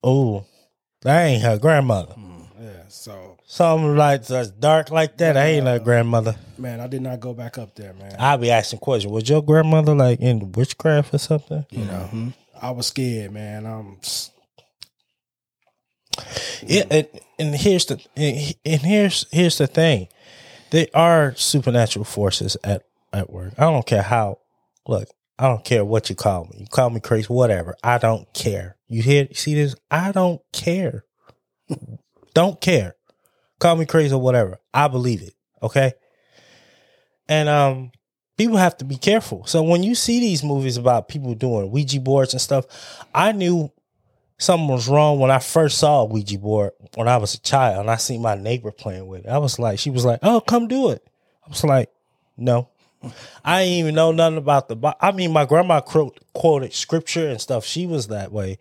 Oh, 0.04 0.46
that 1.04 1.26
ain't 1.26 1.44
her 1.44 1.60
grandmother. 1.60 2.16
Yeah, 2.64 2.84
so 2.88 3.38
Something 3.46 3.98
like 3.98 4.26
that's 4.28 4.50
dark 4.52 4.90
like 4.90 5.18
that. 5.18 5.36
I 5.36 5.46
ain't 5.48 5.66
her 5.68 5.80
grandmother. 5.80 6.36
man, 6.58 6.80
I 6.80 6.88
did 6.88 7.02
not 7.02 7.20
go 7.20 7.34
back 7.34 7.58
up 7.58 7.76
there, 7.76 7.94
man. 7.94 8.16
I'll 8.18 8.38
be 8.38 8.52
asking 8.52 8.80
questions. 8.80 9.12
Was 9.12 9.28
your 9.28 9.42
grandmother 9.44 9.94
like 9.94 10.22
in 10.22 10.52
witchcraft 10.54 11.14
or 11.14 11.18
something? 11.18 11.66
You 11.72 11.86
know, 11.86 12.34
I 12.62 12.72
was 12.72 12.88
scared, 12.88 13.32
man. 13.34 13.66
Um, 13.66 13.98
s- 14.02 14.32
Yeah, 16.66 16.84
and, 16.90 17.08
and 17.40 17.56
here's 17.56 17.86
the 17.88 18.00
and 18.16 18.56
and 18.66 18.82
here's 18.82 19.26
here's 19.32 19.58
the 19.58 19.68
thing. 19.68 20.08
There 20.72 20.88
are 20.94 21.36
supernatural 21.36 22.06
forces 22.06 22.56
at 22.64 22.84
at 23.12 23.30
work. 23.30 23.54
I 23.58 23.64
don't 23.64 23.86
care 23.86 24.02
how. 24.04 24.40
Look, 24.88 25.10
I 25.38 25.48
don't 25.48 25.66
care 25.66 25.84
what 25.84 26.10
you 26.10 26.16
call 26.16 26.46
me. 26.46 26.60
You 26.62 26.68
call 26.68 26.90
me 26.90 27.00
crazy, 27.00 27.28
whatever. 27.28 27.76
I 27.84 27.98
don't 27.98 28.32
care. 28.34 28.78
You 28.88 29.02
hear? 29.02 29.28
See 29.34 29.56
this? 29.56 29.76
I 29.92 30.12
don't 30.14 30.42
care. 30.54 31.04
Don't 32.34 32.60
care. 32.60 32.96
Call 33.60 33.76
me 33.76 33.86
crazy 33.86 34.14
or 34.14 34.22
whatever. 34.22 34.60
I 34.74 34.88
believe 34.88 35.22
it. 35.22 35.34
Okay. 35.62 35.94
And 37.30 37.48
um, 37.48 37.92
people 38.38 38.58
have 38.58 38.78
to 38.78 38.86
be 38.86 38.98
careful. 38.98 39.46
So 39.46 39.64
when 39.64 39.84
you 39.84 39.96
see 39.96 40.20
these 40.20 40.44
movies 40.44 40.78
about 40.78 41.08
people 41.08 41.34
doing 41.36 41.72
Ouija 41.72 42.00
boards 42.00 42.34
and 42.34 42.42
stuff, 42.42 42.66
I 43.14 43.32
knew 43.32 43.72
something 44.38 44.68
was 44.68 44.88
wrong 44.88 45.20
when 45.20 45.32
I 45.32 45.40
first 45.40 45.78
saw 45.78 46.02
a 46.02 46.06
Ouija 46.06 46.38
board 46.38 46.72
when 46.96 47.08
I 47.08 47.18
was 47.18 47.34
a 47.34 47.40
child 47.40 47.80
and 47.80 47.90
I 47.90 47.96
seen 47.96 48.22
my 48.22 48.36
neighbor 48.36 48.72
playing 48.72 49.08
with 49.08 49.26
it. 49.26 49.30
I 49.30 49.38
was 49.38 49.60
like, 49.60 49.80
she 49.80 49.90
was 49.90 50.04
like, 50.06 50.20
"Oh, 50.22 50.42
come 50.42 50.68
do 50.68 50.90
it." 50.90 51.08
I 51.46 51.50
was 51.50 51.64
like, 51.64 51.90
"No." 52.38 52.70
I 53.44 53.64
didn't 53.64 53.80
even 53.80 53.96
know 53.96 54.12
nothing 54.12 54.38
about 54.38 54.68
the. 54.70 54.96
I 55.00 55.12
mean, 55.12 55.32
my 55.32 55.46
grandma 55.46 55.82
quote, 55.82 56.20
quoted 56.34 56.74
scripture 56.74 57.28
and 57.28 57.42
stuff. 57.42 57.66
She 57.66 57.86
was 57.86 58.08
that 58.08 58.32
way 58.32 58.58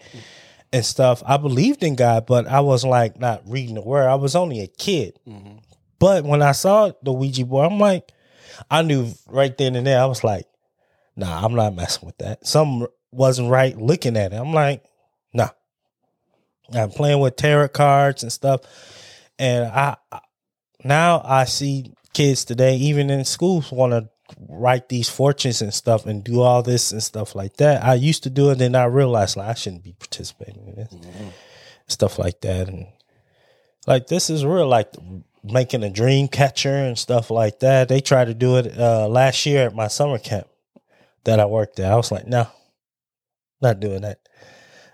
and 0.72 0.84
stuff. 0.84 1.22
I 1.26 1.36
believed 1.36 1.82
in 1.82 1.94
God, 1.96 2.26
but 2.26 2.46
I 2.46 2.60
was 2.60 2.84
like 2.84 3.18
not 3.18 3.42
reading 3.46 3.74
the 3.74 3.82
word. 3.82 4.06
I 4.08 4.14
was 4.14 4.34
only 4.34 4.60
a 4.60 4.66
kid. 4.66 5.18
Mm-hmm. 5.28 5.58
But 5.98 6.24
when 6.24 6.42
I 6.42 6.52
saw 6.52 6.92
the 7.02 7.12
Ouija 7.12 7.44
board, 7.44 7.70
I'm 7.70 7.78
like, 7.78 8.10
I 8.70 8.82
knew 8.82 9.12
right 9.28 9.56
then 9.56 9.76
and 9.76 9.86
there. 9.86 10.00
I 10.00 10.06
was 10.06 10.24
like, 10.24 10.46
Nah, 11.14 11.44
I'm 11.44 11.54
not 11.54 11.74
messing 11.74 12.06
with 12.06 12.16
that. 12.18 12.46
Something 12.46 12.86
wasn't 13.10 13.50
right 13.50 13.76
looking 13.76 14.16
at 14.16 14.32
it. 14.32 14.36
I'm 14.36 14.54
like, 14.54 14.82
Nah. 15.32 15.50
I'm 16.72 16.90
playing 16.90 17.20
with 17.20 17.36
tarot 17.36 17.68
cards 17.68 18.22
and 18.22 18.32
stuff, 18.32 18.62
and 19.38 19.64
I 19.66 19.96
I- 20.10 20.20
now 20.84 21.20
I 21.24 21.44
see 21.44 21.92
kids 22.14 22.44
today, 22.44 22.76
even 22.76 23.10
in 23.10 23.24
schools, 23.24 23.70
want 23.70 23.92
to 23.92 24.08
write 24.48 24.88
these 24.88 25.08
fortunes 25.08 25.62
and 25.62 25.72
stuff 25.72 26.06
and 26.06 26.24
do 26.24 26.40
all 26.40 26.62
this 26.62 26.92
and 26.92 27.02
stuff 27.02 27.34
like 27.34 27.56
that. 27.56 27.84
I 27.84 27.94
used 27.94 28.22
to 28.24 28.30
do 28.30 28.50
it, 28.50 28.58
then 28.58 28.74
I 28.74 28.84
realized 28.84 29.36
like 29.36 29.48
I 29.48 29.54
shouldn't 29.54 29.84
be 29.84 29.94
participating 29.98 30.68
in 30.68 30.74
this 30.76 30.94
stuff 31.88 32.18
like 32.18 32.40
that, 32.42 32.68
and 32.68 32.86
like 33.86 34.06
this 34.06 34.30
is 34.30 34.44
real, 34.44 34.66
like 34.66 34.92
making 35.44 35.82
a 35.82 35.90
dream 35.90 36.28
catcher 36.28 36.74
and 36.74 36.98
stuff 36.98 37.30
like 37.30 37.60
that. 37.60 37.88
They 37.88 38.00
tried 38.00 38.26
to 38.26 38.34
do 38.34 38.56
it 38.56 38.78
uh, 38.78 39.08
last 39.08 39.44
year 39.46 39.66
at 39.66 39.74
my 39.74 39.88
summer 39.88 40.18
camp 40.18 40.46
that 41.24 41.40
I 41.40 41.46
worked 41.46 41.80
at. 41.80 41.90
I 41.90 41.96
was 41.96 42.12
like, 42.12 42.26
no, 42.26 42.46
not 43.60 43.80
doing 43.80 44.02
that. 44.02 44.20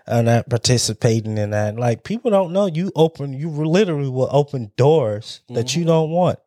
I'm 0.07 0.25
not 0.25 0.49
participating 0.49 1.37
in 1.37 1.51
that. 1.51 1.75
Like 1.75 2.03
people 2.03 2.31
don't 2.31 2.51
know 2.51 2.65
you 2.65 2.91
open, 2.95 3.33
you 3.33 3.49
literally 3.49 4.09
will 4.09 4.29
open 4.31 4.71
doors 4.75 5.41
that 5.49 5.75
you 5.75 5.85
don't 5.85 6.09
want. 6.09 6.39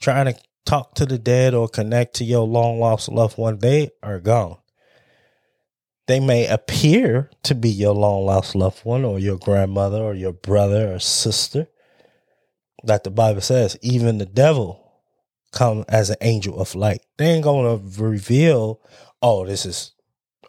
Trying 0.00 0.26
to 0.26 0.34
talk 0.64 0.94
to 0.94 1.06
the 1.06 1.18
dead 1.18 1.54
or 1.54 1.68
connect 1.68 2.14
to 2.16 2.24
your 2.24 2.46
long 2.46 2.80
lost 2.80 3.08
loved 3.08 3.38
one, 3.38 3.58
they 3.58 3.90
are 4.02 4.20
gone. 4.20 4.56
They 6.06 6.20
may 6.20 6.46
appear 6.46 7.30
to 7.44 7.54
be 7.54 7.70
your 7.70 7.94
long 7.94 8.26
lost 8.26 8.54
loved 8.54 8.84
one 8.84 9.04
or 9.04 9.18
your 9.18 9.38
grandmother 9.38 9.98
or 9.98 10.14
your 10.14 10.32
brother 10.32 10.94
or 10.94 10.98
sister. 10.98 11.66
Like 12.82 13.04
the 13.04 13.10
Bible 13.10 13.40
says, 13.40 13.78
even 13.80 14.18
the 14.18 14.26
devil 14.26 14.84
come 15.52 15.84
as 15.88 16.10
an 16.10 16.16
angel 16.20 16.60
of 16.60 16.74
light. 16.74 17.00
They 17.16 17.26
ain't 17.26 17.44
gonna 17.44 17.80
reveal, 17.96 18.80
oh, 19.22 19.46
this 19.46 19.64
is 19.64 19.92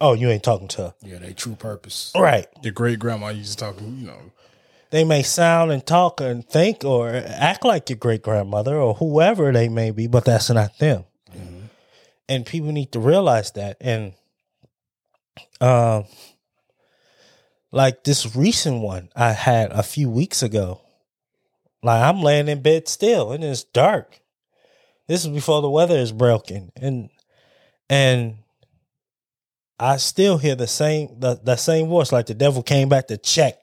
oh, 0.02 0.14
you 0.14 0.30
ain't 0.30 0.44
talking 0.44 0.68
to 0.68 0.82
her. 0.82 0.94
yeah, 1.02 1.20
they 1.20 1.34
true 1.34 1.56
purpose. 1.56 2.12
Right. 2.16 2.48
Your 2.62 2.74
great 2.74 3.00
grandma 3.00 3.30
used 3.30 3.58
to 3.58 3.66
talk, 3.66 3.80
you 3.82 4.08
know, 4.08 4.32
They 4.96 5.04
may 5.04 5.24
sound 5.24 5.74
and 5.74 5.86
talk 5.86 6.22
and 6.22 6.48
think 6.48 6.86
or 6.86 7.10
act 7.10 7.66
like 7.66 7.90
your 7.90 7.98
great 7.98 8.22
grandmother 8.22 8.78
or 8.78 8.94
whoever 8.94 9.52
they 9.52 9.68
may 9.68 9.92
be, 9.92 10.08
but 10.08 10.24
that's 10.24 10.50
not 10.50 10.80
them. 10.80 11.04
And 12.30 12.46
people 12.46 12.72
need 12.72 12.94
to 12.94 13.02
realize 13.02 13.52
that. 13.52 13.76
And 13.82 14.14
um, 15.60 16.06
like 17.74 18.06
this 18.06 18.38
recent 18.38 18.82
one 18.84 19.10
I 19.18 19.34
had 19.34 19.74
a 19.74 19.84
few 19.84 20.10
weeks 20.10 20.42
ago, 20.42 20.80
like 21.84 22.02
I'm 22.02 22.22
laying 22.22 22.48
in 22.48 22.62
bed 22.62 22.88
still 22.88 23.34
and 23.34 23.44
it's 23.44 23.66
dark. 23.66 24.22
This 25.10 25.26
is 25.26 25.28
before 25.30 25.62
the 25.62 25.70
weather 25.70 25.98
is 25.98 26.14
broken, 26.14 26.72
and 26.78 27.10
and 27.90 28.38
I 29.78 29.98
still 29.98 30.38
hear 30.38 30.56
the 30.56 30.68
same 30.68 31.20
the, 31.20 31.38
the 31.44 31.58
same 31.58 31.90
voice, 31.90 32.14
like 32.14 32.28
the 32.28 32.34
devil 32.34 32.64
came 32.64 32.88
back 32.88 33.08
to 33.08 33.18
check 33.18 33.60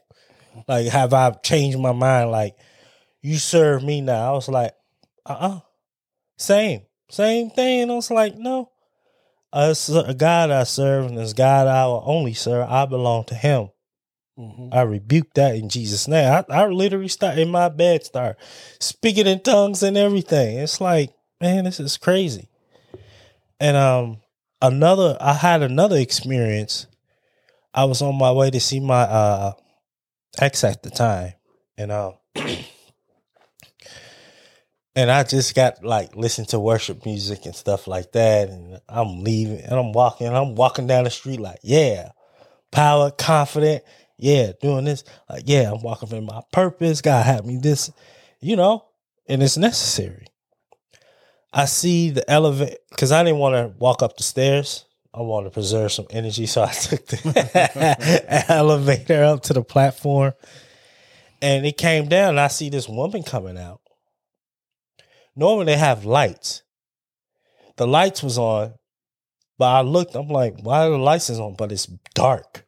like, 0.68 0.86
have 0.86 1.12
I 1.12 1.30
changed 1.30 1.78
my 1.78 1.92
mind? 1.92 2.30
Like, 2.30 2.56
you 3.20 3.36
serve 3.38 3.82
me 3.82 4.00
now. 4.00 4.30
I 4.30 4.32
was 4.32 4.48
like, 4.48 4.74
uh 5.26 5.32
uh 5.32 5.60
Same. 6.36 6.82
Same 7.10 7.50
thing. 7.50 7.90
I 7.90 7.94
was 7.94 8.10
like, 8.10 8.36
no. 8.36 8.70
Uh, 9.52 9.74
a 10.06 10.14
God 10.14 10.50
I 10.50 10.64
serve, 10.64 11.06
and 11.06 11.18
this 11.18 11.34
God 11.34 11.66
I 11.66 11.84
will 11.86 12.02
only 12.06 12.32
serve. 12.32 12.66
I 12.70 12.86
belong 12.86 13.24
to 13.24 13.34
Him. 13.34 13.68
I 14.72 14.80
rebuke 14.82 15.34
that 15.34 15.56
in 15.56 15.68
Jesus' 15.68 16.08
name. 16.08 16.26
I, 16.32 16.44
I 16.48 16.66
literally 16.66 17.08
start 17.08 17.38
in 17.38 17.50
my 17.50 17.68
bed, 17.68 18.04
start 18.04 18.38
speaking 18.80 19.26
in 19.26 19.40
tongues 19.40 19.82
and 19.82 19.96
everything. 19.96 20.56
It's 20.56 20.80
like, 20.80 21.12
man, 21.40 21.64
this 21.64 21.78
is 21.78 21.98
crazy. 21.98 22.48
And 23.60 23.76
um, 23.76 24.22
another, 24.62 25.18
I 25.20 25.34
had 25.34 25.62
another 25.62 25.98
experience. 25.98 26.86
I 27.74 27.84
was 27.84 28.00
on 28.00 28.16
my 28.16 28.32
way 28.32 28.50
to 28.50 28.58
see 28.60 28.80
my 28.80 29.02
uh 29.02 29.52
ex 30.38 30.64
at 30.64 30.82
the 30.82 30.90
time, 30.90 31.34
and 31.76 31.92
um, 31.92 32.14
and 34.94 35.10
I 35.10 35.22
just 35.22 35.54
got 35.54 35.84
like 35.84 36.16
listen 36.16 36.44
to 36.46 36.60
worship 36.60 37.04
music 37.04 37.46
and 37.46 37.54
stuff 37.54 37.86
like 37.86 38.12
that, 38.12 38.48
and 38.48 38.80
I'm 38.88 39.22
leaving, 39.22 39.60
and 39.60 39.72
I'm 39.72 39.92
walking, 39.92 40.28
I'm 40.28 40.54
walking 40.54 40.86
down 40.86 41.04
the 41.04 41.10
street 41.10 41.40
like, 41.40 41.60
yeah, 41.62 42.10
power, 42.70 43.10
confident, 43.10 43.84
yeah, 44.18 44.52
doing 44.60 44.84
this, 44.84 45.04
like, 45.28 45.44
yeah, 45.46 45.72
I'm 45.72 45.82
walking 45.82 46.08
for 46.08 46.20
my 46.20 46.42
purpose. 46.52 47.00
God 47.00 47.24
had 47.24 47.46
me 47.46 47.56
this, 47.56 47.90
you 48.40 48.56
know, 48.56 48.84
and 49.28 49.42
it's 49.42 49.56
necessary. 49.56 50.26
I 51.52 51.66
see 51.66 52.10
the 52.10 52.28
elevator 52.30 52.76
because 52.90 53.12
I 53.12 53.22
didn't 53.24 53.38
want 53.38 53.54
to 53.54 53.78
walk 53.78 54.02
up 54.02 54.16
the 54.16 54.22
stairs. 54.22 54.86
I 55.14 55.20
wanted 55.20 55.50
to 55.50 55.50
preserve 55.50 55.92
some 55.92 56.06
energy, 56.10 56.46
so 56.46 56.62
I 56.62 56.72
took 56.72 57.06
the 57.06 58.44
elevator 58.48 59.24
up 59.24 59.42
to 59.44 59.52
the 59.52 59.62
platform, 59.62 60.32
and 61.40 61.66
it 61.66 61.76
came 61.76 62.08
down. 62.08 62.30
And 62.30 62.40
I 62.40 62.48
see 62.48 62.70
this 62.70 62.88
woman 62.88 63.22
coming 63.22 63.58
out. 63.58 63.80
Normally 65.36 65.66
they 65.66 65.76
have 65.76 66.04
lights. 66.04 66.62
The 67.76 67.86
lights 67.86 68.22
was 68.22 68.38
on, 68.38 68.74
but 69.58 69.66
I 69.66 69.80
looked. 69.82 70.14
I'm 70.14 70.28
like, 70.28 70.60
why 70.62 70.86
are 70.86 70.90
the 70.90 70.98
lights 70.98 71.30
on? 71.30 71.54
But 71.56 71.72
it's 71.72 71.86
dark. 72.14 72.64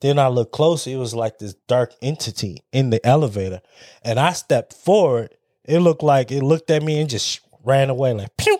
Then 0.00 0.18
I 0.18 0.28
looked 0.28 0.52
closer. 0.52 0.90
It 0.90 0.96
was 0.96 1.14
like 1.14 1.38
this 1.38 1.54
dark 1.66 1.94
entity 2.02 2.62
in 2.72 2.90
the 2.90 3.04
elevator, 3.06 3.62
and 4.02 4.20
I 4.20 4.32
stepped 4.32 4.74
forward. 4.74 5.34
It 5.64 5.78
looked 5.78 6.02
like 6.02 6.30
it 6.30 6.42
looked 6.42 6.70
at 6.70 6.82
me 6.82 7.00
and 7.00 7.08
just 7.08 7.40
ran 7.64 7.88
away 7.88 8.12
like 8.12 8.36
pew. 8.36 8.58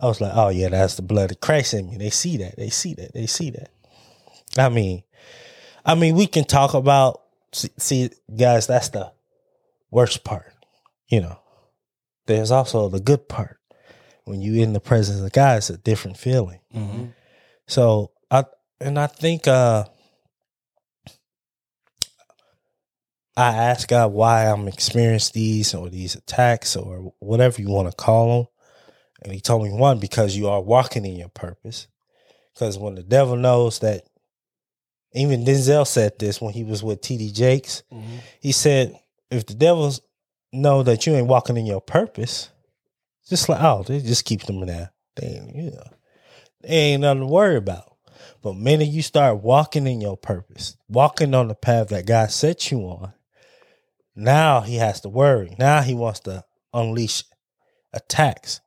I 0.00 0.06
was 0.06 0.20
like, 0.20 0.32
oh 0.34 0.48
yeah, 0.48 0.68
that's 0.68 0.96
the 0.96 1.02
blood 1.02 1.30
of 1.30 1.40
Christ 1.40 1.74
in 1.74 1.90
me. 1.90 1.96
They 1.96 2.10
see 2.10 2.36
that. 2.38 2.56
They 2.56 2.70
see 2.70 2.94
that. 2.94 3.12
They 3.12 3.26
see 3.26 3.50
that. 3.50 3.70
I 4.58 4.68
mean, 4.68 5.02
I 5.84 5.94
mean, 5.94 6.14
we 6.16 6.26
can 6.26 6.44
talk 6.44 6.74
about 6.74 7.22
see, 7.52 7.70
see 7.78 8.10
guys. 8.34 8.66
That's 8.66 8.88
the 8.90 9.12
worst 9.90 10.24
part. 10.24 10.52
You 11.08 11.20
know, 11.20 11.38
there's 12.26 12.50
also 12.50 12.88
the 12.88 13.00
good 13.00 13.28
part. 13.28 13.58
When 14.24 14.40
you 14.40 14.62
in 14.62 14.72
the 14.72 14.80
presence 14.80 15.20
of 15.20 15.32
God, 15.32 15.58
it's 15.58 15.70
a 15.70 15.76
different 15.76 16.16
feeling. 16.16 16.60
So 17.66 18.12
I 18.30 18.44
and 18.80 18.98
I 18.98 19.06
think 19.06 19.48
uh 19.48 19.84
I 23.36 23.48
ask 23.48 23.88
God 23.88 24.12
why 24.12 24.46
I'm 24.46 24.68
experiencing 24.68 25.32
these 25.34 25.74
or 25.74 25.88
these 25.88 26.14
attacks 26.14 26.76
or 26.76 27.12
whatever 27.20 27.60
you 27.60 27.70
want 27.70 27.90
to 27.90 27.96
call 27.96 28.38
them. 28.42 28.46
And 29.22 29.32
he 29.32 29.40
told 29.40 29.64
me 29.64 29.70
one, 29.70 29.98
because 29.98 30.36
you 30.36 30.48
are 30.48 30.60
walking 30.60 31.04
in 31.04 31.16
your 31.16 31.28
purpose. 31.28 31.86
Because 32.54 32.78
when 32.78 32.94
the 32.94 33.02
devil 33.02 33.36
knows 33.36 33.80
that 33.80 34.04
even 35.12 35.44
Denzel 35.44 35.86
said 35.86 36.18
this 36.18 36.40
when 36.40 36.54
he 36.54 36.64
was 36.64 36.82
with 36.82 37.00
TD 37.00 37.34
Jakes, 37.34 37.82
mm-hmm. 37.92 38.16
he 38.40 38.52
said, 38.52 38.98
if 39.30 39.46
the 39.46 39.54
devils 39.54 40.00
know 40.52 40.82
that 40.82 41.06
you 41.06 41.14
ain't 41.14 41.26
walking 41.26 41.56
in 41.56 41.66
your 41.66 41.80
purpose, 41.80 42.50
just 43.28 43.48
like, 43.48 43.62
oh, 43.62 43.84
they 43.86 44.00
just 44.00 44.24
keep 44.24 44.42
them 44.42 44.62
in 44.62 44.68
there. 44.68 44.92
They 45.16 45.26
ain't, 45.26 45.54
you 45.56 45.70
know, 45.70 45.90
they 46.62 46.68
ain't 46.68 47.02
nothing 47.02 47.20
to 47.20 47.26
worry 47.26 47.56
about. 47.56 47.96
But 48.42 48.56
minute 48.56 48.88
you 48.88 49.02
start 49.02 49.42
walking 49.42 49.86
in 49.86 50.00
your 50.00 50.16
purpose, 50.16 50.76
walking 50.88 51.34
on 51.34 51.48
the 51.48 51.54
path 51.54 51.88
that 51.88 52.06
God 52.06 52.30
set 52.30 52.70
you 52.70 52.80
on, 52.80 53.12
now 54.16 54.60
he 54.60 54.76
has 54.76 55.00
to 55.02 55.08
worry. 55.08 55.54
Now 55.58 55.82
he 55.82 55.94
wants 55.94 56.20
to 56.20 56.44
unleash 56.72 57.24
attacks. 57.92 58.60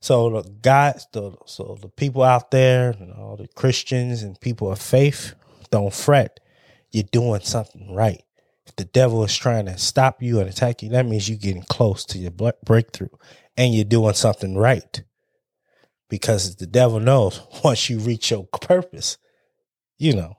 So 0.00 0.42
the 0.42 0.48
guys, 0.62 1.06
the 1.12 1.32
so 1.46 1.76
the 1.80 1.88
people 1.88 2.22
out 2.22 2.50
there, 2.50 2.90
and 2.90 3.12
all 3.12 3.36
the 3.36 3.48
Christians 3.48 4.22
and 4.22 4.40
people 4.40 4.70
of 4.70 4.80
faith, 4.80 5.34
don't 5.70 5.92
fret. 5.92 6.40
You're 6.90 7.04
doing 7.04 7.40
something 7.40 7.94
right. 7.94 8.22
If 8.66 8.76
the 8.76 8.84
devil 8.84 9.24
is 9.24 9.36
trying 9.36 9.66
to 9.66 9.76
stop 9.78 10.22
you 10.22 10.40
and 10.40 10.48
attack 10.48 10.82
you, 10.82 10.90
that 10.90 11.06
means 11.06 11.28
you're 11.28 11.38
getting 11.38 11.62
close 11.62 12.04
to 12.06 12.18
your 12.18 12.30
breakthrough, 12.30 13.08
and 13.56 13.74
you're 13.74 13.84
doing 13.84 14.14
something 14.14 14.56
right. 14.56 15.02
Because 16.08 16.56
the 16.56 16.66
devil 16.66 17.00
knows 17.00 17.40
once 17.64 17.90
you 17.90 17.98
reach 17.98 18.30
your 18.30 18.44
purpose, 18.46 19.18
you 19.98 20.14
know, 20.14 20.36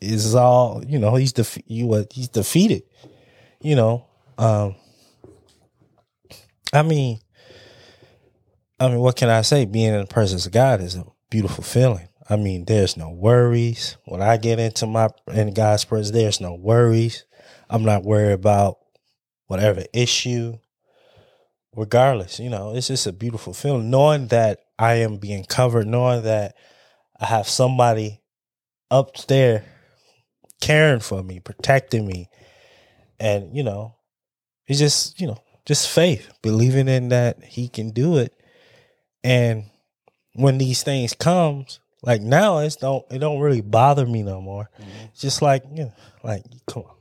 is 0.00 0.34
all 0.34 0.82
you 0.86 0.98
know. 0.98 1.14
He's 1.14 1.32
you 1.66 1.86
what 1.86 2.12
he's 2.12 2.28
defeated. 2.28 2.82
You 3.60 3.76
know, 3.76 4.06
um, 4.38 4.74
I 6.72 6.82
mean, 6.82 7.20
I 8.80 8.88
mean, 8.88 9.00
what 9.00 9.16
can 9.16 9.28
I 9.28 9.42
say? 9.42 9.66
Being 9.66 9.92
in 9.92 10.00
the 10.00 10.06
presence 10.06 10.46
of 10.46 10.52
God 10.52 10.80
is 10.80 10.94
a 10.94 11.04
beautiful 11.28 11.62
feeling. 11.62 12.08
I 12.30 12.36
mean, 12.36 12.64
there's 12.64 12.96
no 12.96 13.10
worries 13.10 13.98
when 14.06 14.22
I 14.22 14.38
get 14.38 14.58
into 14.58 14.86
my 14.86 15.10
in 15.30 15.52
God's 15.52 15.84
presence. 15.84 16.12
There's 16.12 16.40
no 16.40 16.54
worries. 16.54 17.26
I'm 17.68 17.84
not 17.84 18.04
worried 18.04 18.32
about 18.32 18.78
whatever 19.48 19.84
issue. 19.92 20.58
Regardless, 21.76 22.40
you 22.40 22.48
know, 22.48 22.74
it's 22.74 22.88
just 22.88 23.06
a 23.06 23.12
beautiful 23.12 23.52
feeling 23.52 23.90
knowing 23.90 24.28
that 24.28 24.60
I 24.78 24.94
am 24.94 25.18
being 25.18 25.44
covered, 25.44 25.86
knowing 25.86 26.22
that 26.22 26.56
I 27.20 27.26
have 27.26 27.48
somebody 27.48 28.22
up 28.90 29.14
there 29.28 29.64
caring 30.60 31.00
for 31.00 31.22
me, 31.22 31.38
protecting 31.38 32.06
me, 32.06 32.28
and 33.20 33.54
you 33.54 33.62
know, 33.62 33.94
it's 34.66 34.78
just 34.78 35.20
you 35.20 35.26
know, 35.26 35.38
just 35.66 35.88
faith, 35.90 36.32
believing 36.42 36.88
in 36.88 37.10
that 37.10 37.44
He 37.44 37.68
can 37.68 37.90
do 37.90 38.16
it, 38.16 38.39
and 39.22 39.64
when 40.34 40.58
these 40.58 40.82
things 40.82 41.14
comes, 41.14 41.80
like 42.02 42.22
now, 42.22 42.58
it's 42.58 42.76
don't 42.76 43.04
it 43.10 43.18
don't 43.18 43.40
really 43.40 43.60
bother 43.60 44.06
me 44.06 44.22
no 44.22 44.40
more. 44.40 44.70
It's 45.12 45.20
just 45.20 45.42
like 45.42 45.64
you 45.74 45.84
know, 45.84 45.92
like 46.22 46.44
come 46.66 46.84
on. 46.84 46.94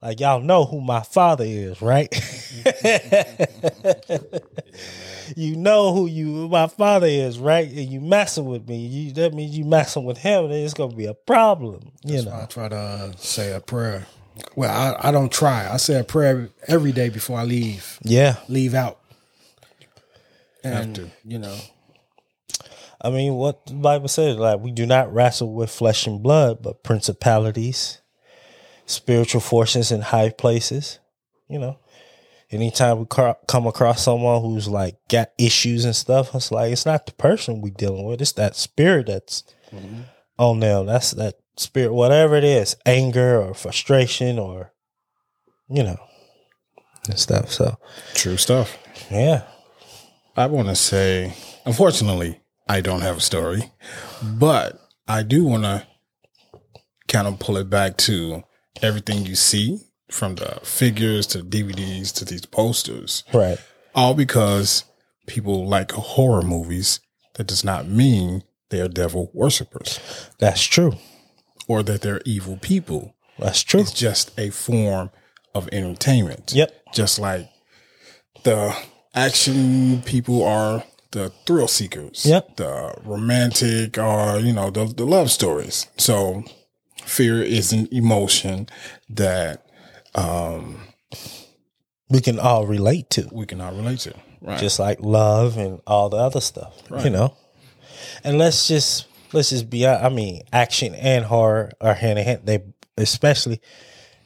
Like 0.00 0.20
y'all 0.20 0.40
know 0.40 0.64
who 0.64 0.80
my 0.80 1.02
father 1.02 1.44
is, 1.44 1.82
right? 1.82 2.08
you 5.36 5.56
know 5.56 5.92
who 5.92 6.06
you 6.06 6.48
my 6.48 6.68
father 6.68 7.08
is, 7.08 7.38
right? 7.38 7.68
And 7.68 7.90
you 7.90 8.00
messing 8.00 8.46
with 8.46 8.68
me. 8.68 8.78
You 8.78 9.12
that 9.14 9.34
means 9.34 9.58
you 9.58 9.64
messing 9.64 10.04
with 10.04 10.18
him, 10.18 10.48
then 10.48 10.64
it's 10.64 10.74
gonna 10.74 10.94
be 10.94 11.06
a 11.06 11.14
problem. 11.14 11.90
You 12.04 12.24
know. 12.24 12.32
I 12.32 12.46
try 12.46 12.68
to 12.68 12.76
uh, 12.76 13.12
say 13.16 13.52
a 13.52 13.60
prayer. 13.60 14.06
Well, 14.54 14.70
I, 14.70 15.08
I 15.08 15.10
don't 15.10 15.32
try. 15.32 15.68
I 15.68 15.78
say 15.78 15.98
a 15.98 16.04
prayer 16.04 16.50
every 16.68 16.92
day 16.92 17.08
before 17.08 17.38
I 17.38 17.44
leave. 17.44 17.98
Yeah. 18.02 18.36
Leave 18.48 18.74
out. 18.74 19.00
And 20.64 21.10
you 21.24 21.38
know, 21.38 21.58
I 23.00 23.10
mean, 23.10 23.34
what 23.34 23.66
the 23.66 23.74
Bible 23.74 24.08
says, 24.08 24.36
like 24.36 24.60
we 24.60 24.72
do 24.72 24.86
not 24.86 25.12
wrestle 25.12 25.54
with 25.54 25.70
flesh 25.70 26.06
and 26.06 26.22
blood, 26.22 26.62
but 26.62 26.82
principalities, 26.82 28.00
spiritual 28.86 29.40
forces 29.40 29.92
in 29.92 30.00
high 30.00 30.30
places. 30.30 30.98
You 31.48 31.58
know, 31.58 31.78
anytime 32.50 32.98
we 32.98 33.06
come 33.06 33.66
across 33.66 34.02
someone 34.02 34.42
who's 34.42 34.68
like 34.68 34.96
got 35.08 35.30
issues 35.38 35.84
and 35.84 35.94
stuff, 35.94 36.34
it's 36.34 36.50
like 36.50 36.72
it's 36.72 36.86
not 36.86 37.06
the 37.06 37.12
person 37.12 37.60
we 37.60 37.70
dealing 37.70 38.04
with; 38.04 38.20
it's 38.20 38.32
that 38.32 38.56
spirit 38.56 39.06
that's 39.06 39.44
mm-hmm. 39.72 40.02
on 40.36 40.60
them. 40.60 40.86
That's 40.86 41.12
that 41.12 41.36
spirit, 41.56 41.92
whatever 41.92 42.36
it 42.36 42.44
is, 42.44 42.76
anger 42.84 43.40
or 43.40 43.54
frustration 43.54 44.38
or 44.38 44.72
you 45.68 45.82
know, 45.82 45.98
and 47.06 47.18
stuff. 47.18 47.52
So 47.52 47.78
true 48.14 48.36
stuff. 48.36 48.76
yeah, 49.10 49.44
I 50.38 50.46
want 50.46 50.68
to 50.68 50.76
say, 50.76 51.34
unfortunately, 51.66 52.40
I 52.68 52.80
don't 52.80 53.00
have 53.00 53.16
a 53.16 53.20
story, 53.20 53.72
but 54.22 54.80
I 55.08 55.24
do 55.24 55.44
want 55.44 55.64
to 55.64 55.84
kind 57.08 57.26
of 57.26 57.40
pull 57.40 57.56
it 57.56 57.68
back 57.68 57.96
to 57.98 58.44
everything 58.80 59.26
you 59.26 59.34
see 59.34 59.80
from 60.12 60.36
the 60.36 60.60
figures 60.62 61.26
to 61.28 61.40
DVDs 61.40 62.14
to 62.14 62.24
these 62.24 62.46
posters, 62.46 63.24
right, 63.34 63.58
all 63.96 64.14
because 64.14 64.84
people 65.26 65.66
like 65.66 65.90
horror 65.90 66.42
movies. 66.42 67.00
That 67.34 67.46
does 67.46 67.64
not 67.64 67.86
mean 67.86 68.42
they 68.70 68.80
are 68.80 68.88
devil 68.88 69.30
worshippers 69.32 70.00
that's 70.40 70.62
true. 70.64 70.94
or 71.68 71.84
that 71.84 72.02
they're 72.02 72.20
evil 72.24 72.56
people. 72.56 73.14
That's 73.38 73.62
true. 73.62 73.80
It's 73.80 73.92
just 73.92 74.36
a 74.36 74.50
form 74.50 75.10
of 75.54 75.68
entertainment. 75.70 76.52
Yep. 76.52 76.92
Just 76.92 77.20
like 77.20 77.48
the 78.42 78.76
action 79.26 80.02
people 80.02 80.44
are 80.44 80.84
the 81.10 81.30
thrill 81.46 81.68
seekers. 81.68 82.24
Yep. 82.26 82.56
The 82.56 82.94
romantic 83.04 83.98
are, 83.98 84.38
you 84.38 84.52
know, 84.52 84.70
the, 84.70 84.84
the 84.86 85.04
love 85.06 85.30
stories. 85.30 85.86
So 85.96 86.44
fear 87.04 87.42
is 87.42 87.72
an 87.72 87.88
emotion 87.90 88.68
that 89.08 89.66
um 90.14 90.80
We 92.10 92.20
can 92.20 92.38
all 92.38 92.66
relate 92.66 93.10
to. 93.10 93.28
we 93.32 93.46
can 93.46 93.60
all 93.60 93.72
relate 93.72 94.00
to. 94.00 94.14
Right. 94.40 94.60
just 94.60 94.78
like 94.78 95.00
love 95.00 95.56
and 95.58 95.80
all 95.86 96.08
the 96.10 96.16
other 96.18 96.40
stuff, 96.40 96.72
you 97.02 97.10
know. 97.10 97.36
And 98.22 98.38
let's 98.38 98.68
just 98.68 99.06
let's 99.32 99.50
just 99.50 99.68
be. 99.68 99.84
I 99.84 100.08
mean, 100.10 100.42
action 100.52 100.94
and 100.94 101.24
horror 101.24 101.72
are 101.80 101.94
hand 101.94 102.20
in 102.20 102.24
hand. 102.24 102.40
They 102.44 102.62
especially 102.96 103.60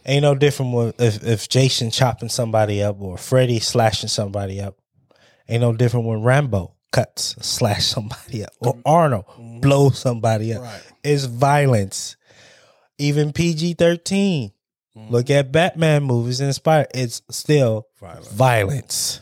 ain't 0.05 0.23
no 0.23 0.35
different 0.35 0.75
with 0.75 1.01
if 1.01 1.25
if 1.25 1.49
Jason 1.49 1.91
chopping 1.91 2.29
somebody 2.29 2.83
up 2.83 3.01
or 3.01 3.17
Freddy 3.17 3.59
slashing 3.59 4.11
somebody 4.11 4.61
up. 4.61 4.77
Ain't 5.53 5.61
no 5.61 5.73
different 5.75 6.07
when 6.07 6.23
Rambo 6.23 6.75
cuts 6.93 7.37
slash 7.45 7.85
somebody 7.85 8.45
up 8.45 8.53
or 8.61 8.79
Arnold 8.87 9.25
blow 9.61 9.91
somebody 9.91 10.55
up. 10.55 10.63
Right. 10.63 10.83
It's 11.05 11.25
violence. 11.25 12.17
Even 12.99 13.33
PG 13.33 13.75
13 13.75 14.53
Look 15.09 15.31
at 15.31 15.51
Batman 15.53 16.03
movies 16.05 16.41
inspired. 16.43 16.89
It's 16.95 17.23
still 17.31 17.87
Violence. 17.99 18.29
violence. 18.33 19.21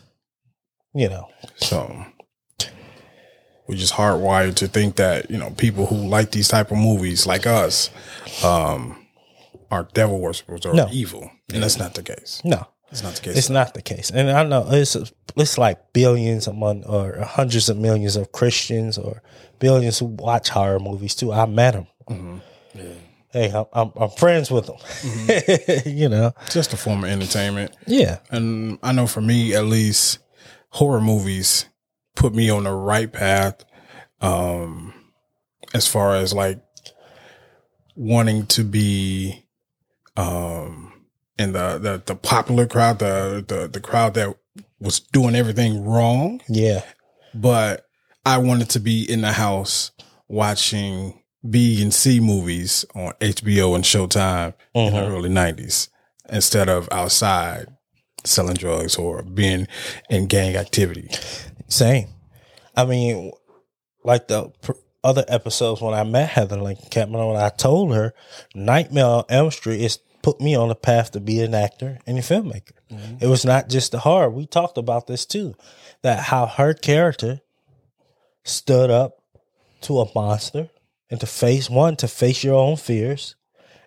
You 0.94 1.08
know. 1.08 1.28
So 1.56 2.04
we're 3.68 3.76
just 3.76 3.94
hardwired 3.94 4.56
to 4.56 4.66
think 4.68 4.96
that 4.96 5.30
you 5.30 5.38
know 5.38 5.50
people 5.50 5.86
who 5.86 5.94
like 5.96 6.32
these 6.32 6.48
type 6.48 6.72
of 6.72 6.76
movies, 6.78 7.24
like 7.26 7.46
us, 7.46 7.88
um, 8.44 9.06
are 9.70 9.86
devil 9.94 10.18
worshippers 10.18 10.66
or 10.66 10.74
No. 10.74 10.88
evil, 10.90 11.30
and 11.52 11.62
that's 11.62 11.78
not 11.78 11.94
the 11.94 12.02
case. 12.02 12.42
No. 12.44 12.66
It's 12.90 13.02
not 13.02 13.14
the 13.14 13.20
case. 13.22 13.36
It's 13.36 13.50
not 13.50 13.74
the 13.74 13.82
case, 13.82 14.10
and 14.10 14.30
I 14.30 14.42
know 14.42 14.66
it's 14.70 14.96
it's 15.36 15.58
like 15.58 15.92
billions 15.92 16.46
among 16.46 16.84
or 16.84 17.20
hundreds 17.20 17.68
of 17.68 17.76
millions 17.76 18.16
of 18.16 18.32
Christians 18.32 18.98
or 18.98 19.22
billions 19.60 19.98
who 20.00 20.06
watch 20.06 20.48
horror 20.48 20.80
movies 20.80 21.14
too. 21.14 21.32
I 21.32 21.46
met 21.46 21.74
them. 21.74 22.42
Hey, 23.32 23.52
I'm, 23.52 23.66
I'm 23.72 23.92
I'm 23.94 24.10
friends 24.10 24.50
with 24.50 24.66
them. 24.66 25.86
you 25.86 26.08
know, 26.08 26.32
just 26.50 26.72
a 26.72 26.76
form 26.76 27.04
of 27.04 27.10
entertainment, 27.10 27.76
yeah, 27.86 28.18
and 28.30 28.78
I 28.82 28.90
know 28.92 29.06
for 29.06 29.20
me 29.20 29.54
at 29.54 29.66
least, 29.66 30.18
horror 30.70 31.00
movies 31.00 31.66
put 32.16 32.34
me 32.34 32.50
on 32.50 32.64
the 32.64 32.72
right 32.72 33.12
path. 33.12 33.64
Um, 34.20 34.92
as 35.72 35.86
far 35.86 36.16
as 36.16 36.34
like 36.34 36.60
wanting 37.94 38.46
to 38.46 38.64
be 38.64 39.44
um 40.16 40.89
in 41.40 41.52
the 41.52 41.78
the, 41.78 42.02
the 42.04 42.14
popular 42.14 42.66
crowd, 42.66 42.98
the, 42.98 43.44
the 43.46 43.68
the 43.68 43.80
crowd 43.80 44.14
that 44.14 44.36
was 44.78 45.00
doing 45.00 45.34
everything 45.34 45.84
wrong, 45.84 46.40
Yeah. 46.48 46.82
but 47.34 47.86
I 48.24 48.38
wanted 48.38 48.70
to 48.70 48.80
be 48.80 49.10
in 49.10 49.20
the 49.22 49.32
house 49.32 49.90
watching 50.28 51.22
B 51.48 51.80
and 51.82 51.92
C 51.92 52.20
movies 52.20 52.84
on 52.94 53.12
HBO 53.20 53.74
and 53.74 53.84
Showtime 53.84 54.54
in 54.74 54.92
the 54.94 55.00
Mhm. 55.00 55.10
early 55.10 55.28
nineties 55.28 55.88
instead 56.28 56.68
of 56.68 56.88
outside 56.92 57.66
selling 58.24 58.54
drugs 58.54 58.96
or 58.96 59.22
being 59.22 59.66
in 60.10 60.26
gang 60.26 60.56
activity. 60.56 61.08
Same. 61.68 62.08
I 62.76 62.84
mean, 62.84 63.32
like 64.04 64.28
the 64.28 64.50
pr- 64.62 64.72
other 65.02 65.24
episodes 65.28 65.80
when 65.80 65.94
I 65.94 66.04
met 66.04 66.28
Heather 66.28 66.56
Langenkamp, 66.58 67.10
when 67.10 67.36
I 67.36 67.48
told 67.48 67.94
her 67.94 68.12
Nightmare 68.54 69.06
on 69.06 69.24
Elm 69.30 69.50
Street 69.50 69.80
is 69.80 69.98
put 70.22 70.40
me 70.40 70.54
on 70.54 70.68
the 70.68 70.74
path 70.74 71.12
to 71.12 71.20
be 71.20 71.40
an 71.40 71.54
actor 71.54 71.98
and 72.06 72.18
a 72.18 72.22
filmmaker. 72.22 72.72
Mm-hmm. 72.90 73.16
It 73.20 73.26
was 73.26 73.44
not 73.44 73.68
just 73.68 73.92
the 73.92 74.00
horror. 74.00 74.30
We 74.30 74.46
talked 74.46 74.78
about 74.78 75.06
this 75.06 75.24
too, 75.26 75.54
that 76.02 76.24
how 76.24 76.46
her 76.46 76.74
character 76.74 77.40
stood 78.44 78.90
up 78.90 79.22
to 79.82 80.00
a 80.00 80.10
monster 80.14 80.70
and 81.10 81.20
to 81.20 81.26
face 81.26 81.68
one 81.68 81.96
to 81.96 82.08
face 82.08 82.44
your 82.44 82.54
own 82.54 82.76
fears 82.76 83.34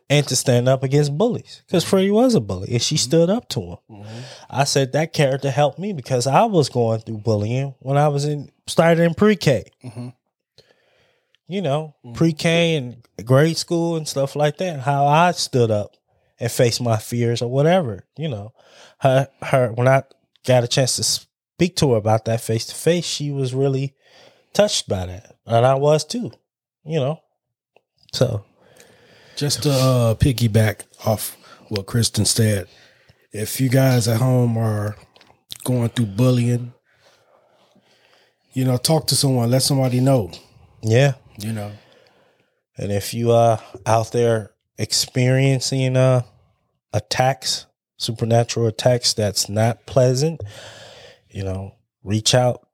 and 0.09 0.27
to 0.27 0.35
stand 0.35 0.67
up 0.67 0.83
against 0.83 1.17
bullies 1.17 1.63
because 1.65 1.83
Freddy 1.83 2.11
was 2.11 2.35
a 2.35 2.41
bully 2.41 2.71
and 2.71 2.81
she 2.81 2.95
mm-hmm. 2.95 3.09
stood 3.09 3.29
up 3.29 3.47
to 3.49 3.61
him. 3.61 3.77
Mm-hmm. 3.89 4.19
I 4.49 4.63
said 4.65 4.91
that 4.91 5.13
character 5.13 5.49
helped 5.49 5.79
me 5.79 5.93
because 5.93 6.27
I 6.27 6.43
was 6.45 6.69
going 6.69 6.99
through 6.99 7.19
bullying 7.19 7.75
when 7.79 7.97
I 7.97 8.09
was 8.09 8.25
in 8.25 8.49
started 8.67 9.03
in 9.03 9.13
pre-K. 9.13 9.65
Mhm. 9.83 10.13
You 11.47 11.61
know, 11.61 11.95
pre-K 12.13 12.75
and 12.75 13.05
grade 13.25 13.57
school 13.57 13.95
and 13.95 14.07
stuff 14.07 14.35
like 14.35 14.57
that. 14.57 14.79
How 14.81 15.05
I 15.05 15.31
stood 15.31 15.71
up 15.71 15.95
and 16.39 16.51
face 16.51 16.79
my 16.79 16.97
fears 16.97 17.41
or 17.41 17.49
whatever. 17.49 18.05
You 18.17 18.29
know, 18.29 18.53
her 18.99 19.27
her 19.41 19.71
when 19.71 19.87
I 19.87 20.03
got 20.45 20.63
a 20.63 20.67
chance 20.67 20.95
to 20.97 21.03
speak 21.03 21.75
to 21.77 21.91
her 21.91 21.97
about 21.97 22.25
that 22.25 22.41
face 22.41 22.65
to 22.67 22.75
face, 22.75 23.05
she 23.05 23.31
was 23.31 23.53
really 23.53 23.95
touched 24.53 24.87
by 24.89 25.05
that, 25.05 25.35
and 25.45 25.65
I 25.65 25.75
was 25.75 26.03
too. 26.05 26.31
You 26.85 26.99
know, 26.99 27.19
so 28.11 28.43
Just 29.37 29.63
to 29.63 29.71
uh, 29.71 30.15
piggyback 30.15 30.81
off 31.05 31.37
what 31.69 31.85
Kristen 31.85 32.25
said, 32.25 32.67
if 33.31 33.61
you 33.61 33.69
guys 33.69 34.07
at 34.07 34.17
home 34.19 34.57
are 34.57 34.95
going 35.63 35.89
through 35.89 36.07
bullying, 36.07 36.73
you 38.53 38.65
know, 38.65 38.77
talk 38.77 39.07
to 39.07 39.15
someone, 39.15 39.49
let 39.49 39.61
somebody 39.63 39.99
know. 39.99 40.31
yeah. 40.81 41.13
You 41.39 41.51
know, 41.53 41.71
And 42.77 42.91
if 42.91 43.13
you 43.13 43.31
are 43.31 43.59
out 43.87 44.11
there 44.11 44.51
experiencing 44.77 45.97
uh, 45.97 46.23
attacks, 46.93 47.65
supernatural 47.97 48.67
attacks 48.67 49.13
that's 49.13 49.49
not 49.49 49.85
pleasant, 49.85 50.41
you 51.29 51.43
know, 51.43 51.75
reach 52.03 52.33
out 52.33 52.67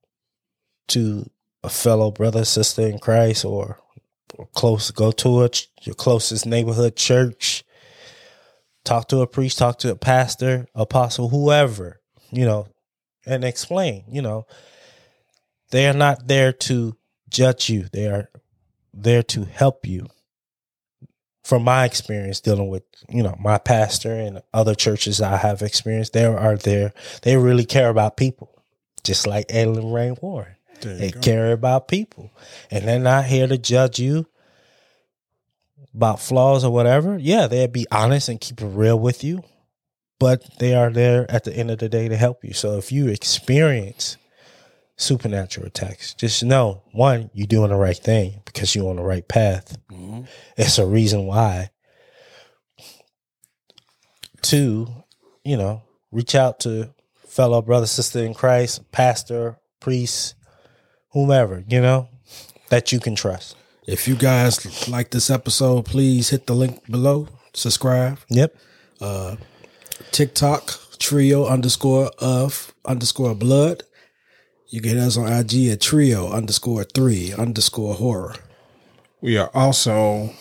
to 0.90 1.30
a 1.64 1.70
fellow 1.70 2.12
brother, 2.12 2.46
sister 2.46 2.88
in 2.88 3.00
Christ, 3.00 3.46
or, 3.46 3.80
or 4.36 4.48
close. 4.54 4.92
Go 4.92 5.12
to 5.12 5.44
a, 5.44 5.50
your 5.82 5.96
closest 5.96 6.46
neighborhood 6.46 6.96
church. 6.96 7.64
Talk 8.84 9.08
to 9.10 9.22
a 9.22 9.28
priest. 9.28 9.58
Talk 9.58 9.80
to 9.80 9.92
a 9.92 9.96
pastor, 9.96 10.68
apostle, 10.74 11.30
whoever. 11.30 12.02
You 12.32 12.46
know, 12.46 12.68
and 13.26 13.44
explain. 13.44 14.06
You 14.10 14.22
know, 14.22 14.46
they 15.72 15.88
are 15.88 15.94
not 15.94 16.28
there 16.28 16.52
to 16.54 16.96
judge 17.30 17.70
you. 17.70 17.88
They 17.92 18.08
are 18.08 18.30
there 18.94 19.24
to 19.24 19.44
help 19.46 19.86
you. 19.86 20.08
From 21.50 21.64
my 21.64 21.84
experience 21.84 22.40
dealing 22.40 22.70
with, 22.70 22.84
you 23.10 23.24
know, 23.24 23.36
my 23.40 23.58
pastor 23.58 24.14
and 24.14 24.44
other 24.54 24.76
churches 24.76 25.20
I 25.20 25.38
have 25.38 25.64
experienced, 25.64 26.14
they 26.14 26.24
are 26.24 26.58
there. 26.58 26.94
They 27.24 27.38
really 27.38 27.66
care 27.66 27.90
about 27.90 28.18
people, 28.18 28.62
just 29.04 29.26
like 29.26 29.48
Ed 29.50 29.70
and 29.70 29.84
Lorraine 29.84 30.16
Warren. 30.22 30.56
They 30.82 31.10
go. 31.10 31.20
care 31.22 31.52
about 31.52 31.88
people, 31.88 32.30
and 32.70 32.88
they're 32.88 33.00
not 33.00 33.26
here 33.26 33.48
to 33.48 33.58
judge 33.58 33.98
you 33.98 34.28
about 35.92 36.20
flaws 36.20 36.64
or 36.64 36.72
whatever. 36.72 37.18
Yeah, 37.18 37.48
they'll 37.48 37.68
be 37.68 37.88
honest 37.92 38.30
and 38.30 38.40
keep 38.40 38.62
it 38.62 38.68
real 38.68 39.00
with 39.00 39.24
you, 39.24 39.44
but 40.20 40.44
they 40.60 40.76
are 40.76 40.92
there 40.92 41.26
at 41.32 41.46
the 41.46 41.54
end 41.58 41.72
of 41.72 41.80
the 41.80 41.90
day 41.90 42.08
to 42.10 42.16
help 42.16 42.46
you. 42.46 42.54
So 42.54 42.78
if 42.78 42.92
you 42.92 43.08
experience 43.08 44.18
supernatural 45.00 45.66
attacks, 45.66 46.14
just 46.14 46.44
know 46.44 46.84
one, 46.92 47.30
you're 47.34 47.48
doing 47.48 47.70
the 47.70 47.76
right 47.76 47.98
thing 47.98 48.42
because 48.46 48.76
you're 48.76 48.90
on 48.90 48.98
the 48.98 49.02
right 49.04 49.28
path. 49.28 49.78
It's 50.58 50.78
a 50.78 50.86
reason 50.86 51.26
why. 51.26 51.72
Two, 54.42 54.88
you 55.44 55.58
know, 55.58 55.84
reach 56.12 56.36
out 56.36 56.60
to 56.62 56.94
fellow 57.28 57.62
brother, 57.62 57.86
sister 57.88 58.20
in 58.20 58.34
Christ, 58.34 58.92
pastor, 58.92 59.58
priest, 59.80 60.36
whomever, 61.12 61.64
you 61.68 61.82
know, 61.82 62.10
that 62.70 62.92
you 62.92 63.00
can 63.00 63.16
trust. 63.16 63.56
if 63.88 64.08
you 64.08 64.16
guys 64.16 64.88
like 64.88 65.10
this 65.12 65.30
episode, 65.30 65.86
please 65.86 66.30
hit 66.30 66.46
the 66.46 66.54
link 66.54 66.86
below, 66.90 67.28
subscribe. 67.54 68.20
Yep. 68.30 68.56
Uh, 69.02 69.36
TikTok 70.12 70.80
trio 71.00 71.46
underscore 71.46 72.12
of 72.20 72.74
underscore 72.86 73.34
blood. 73.34 73.84
You 74.72 74.82
can 74.82 74.92
hit 74.92 75.00
us 75.00 75.18
on 75.18 75.32
IG 75.32 75.68
at 75.70 75.82
trio 75.82 76.32
underscore 76.32 76.84
three 76.84 77.34
underscore 77.34 77.96
horror. 77.96 78.36
We 79.20 79.38
are 79.38 79.50
also 79.54 80.32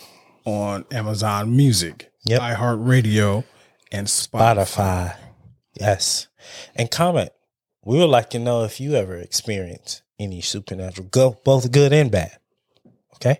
on 0.45 0.85
Amazon 0.91 1.55
Music, 1.55 2.11
Yep. 2.25 2.41
iHeartRadio, 2.41 3.43
and 3.91 4.07
Spotify. 4.07 4.55
Spotify. 4.55 5.15
Yes. 5.73 6.27
And 6.75 6.91
comment. 6.91 7.31
We 7.83 7.97
would 7.97 8.09
like 8.09 8.29
to 8.31 8.39
know 8.39 8.63
if 8.63 8.79
you 8.79 8.93
ever 8.93 9.17
experienced 9.17 10.03
any 10.19 10.41
supernatural, 10.41 11.07
go 11.07 11.39
both 11.43 11.71
good 11.71 11.91
and 11.91 12.11
bad. 12.11 12.37
Okay. 13.15 13.39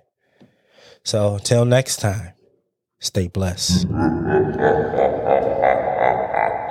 So 1.03 1.35
until 1.35 1.65
next 1.65 1.97
time, 1.97 2.33
stay 2.99 3.27
blessed. 3.27 3.85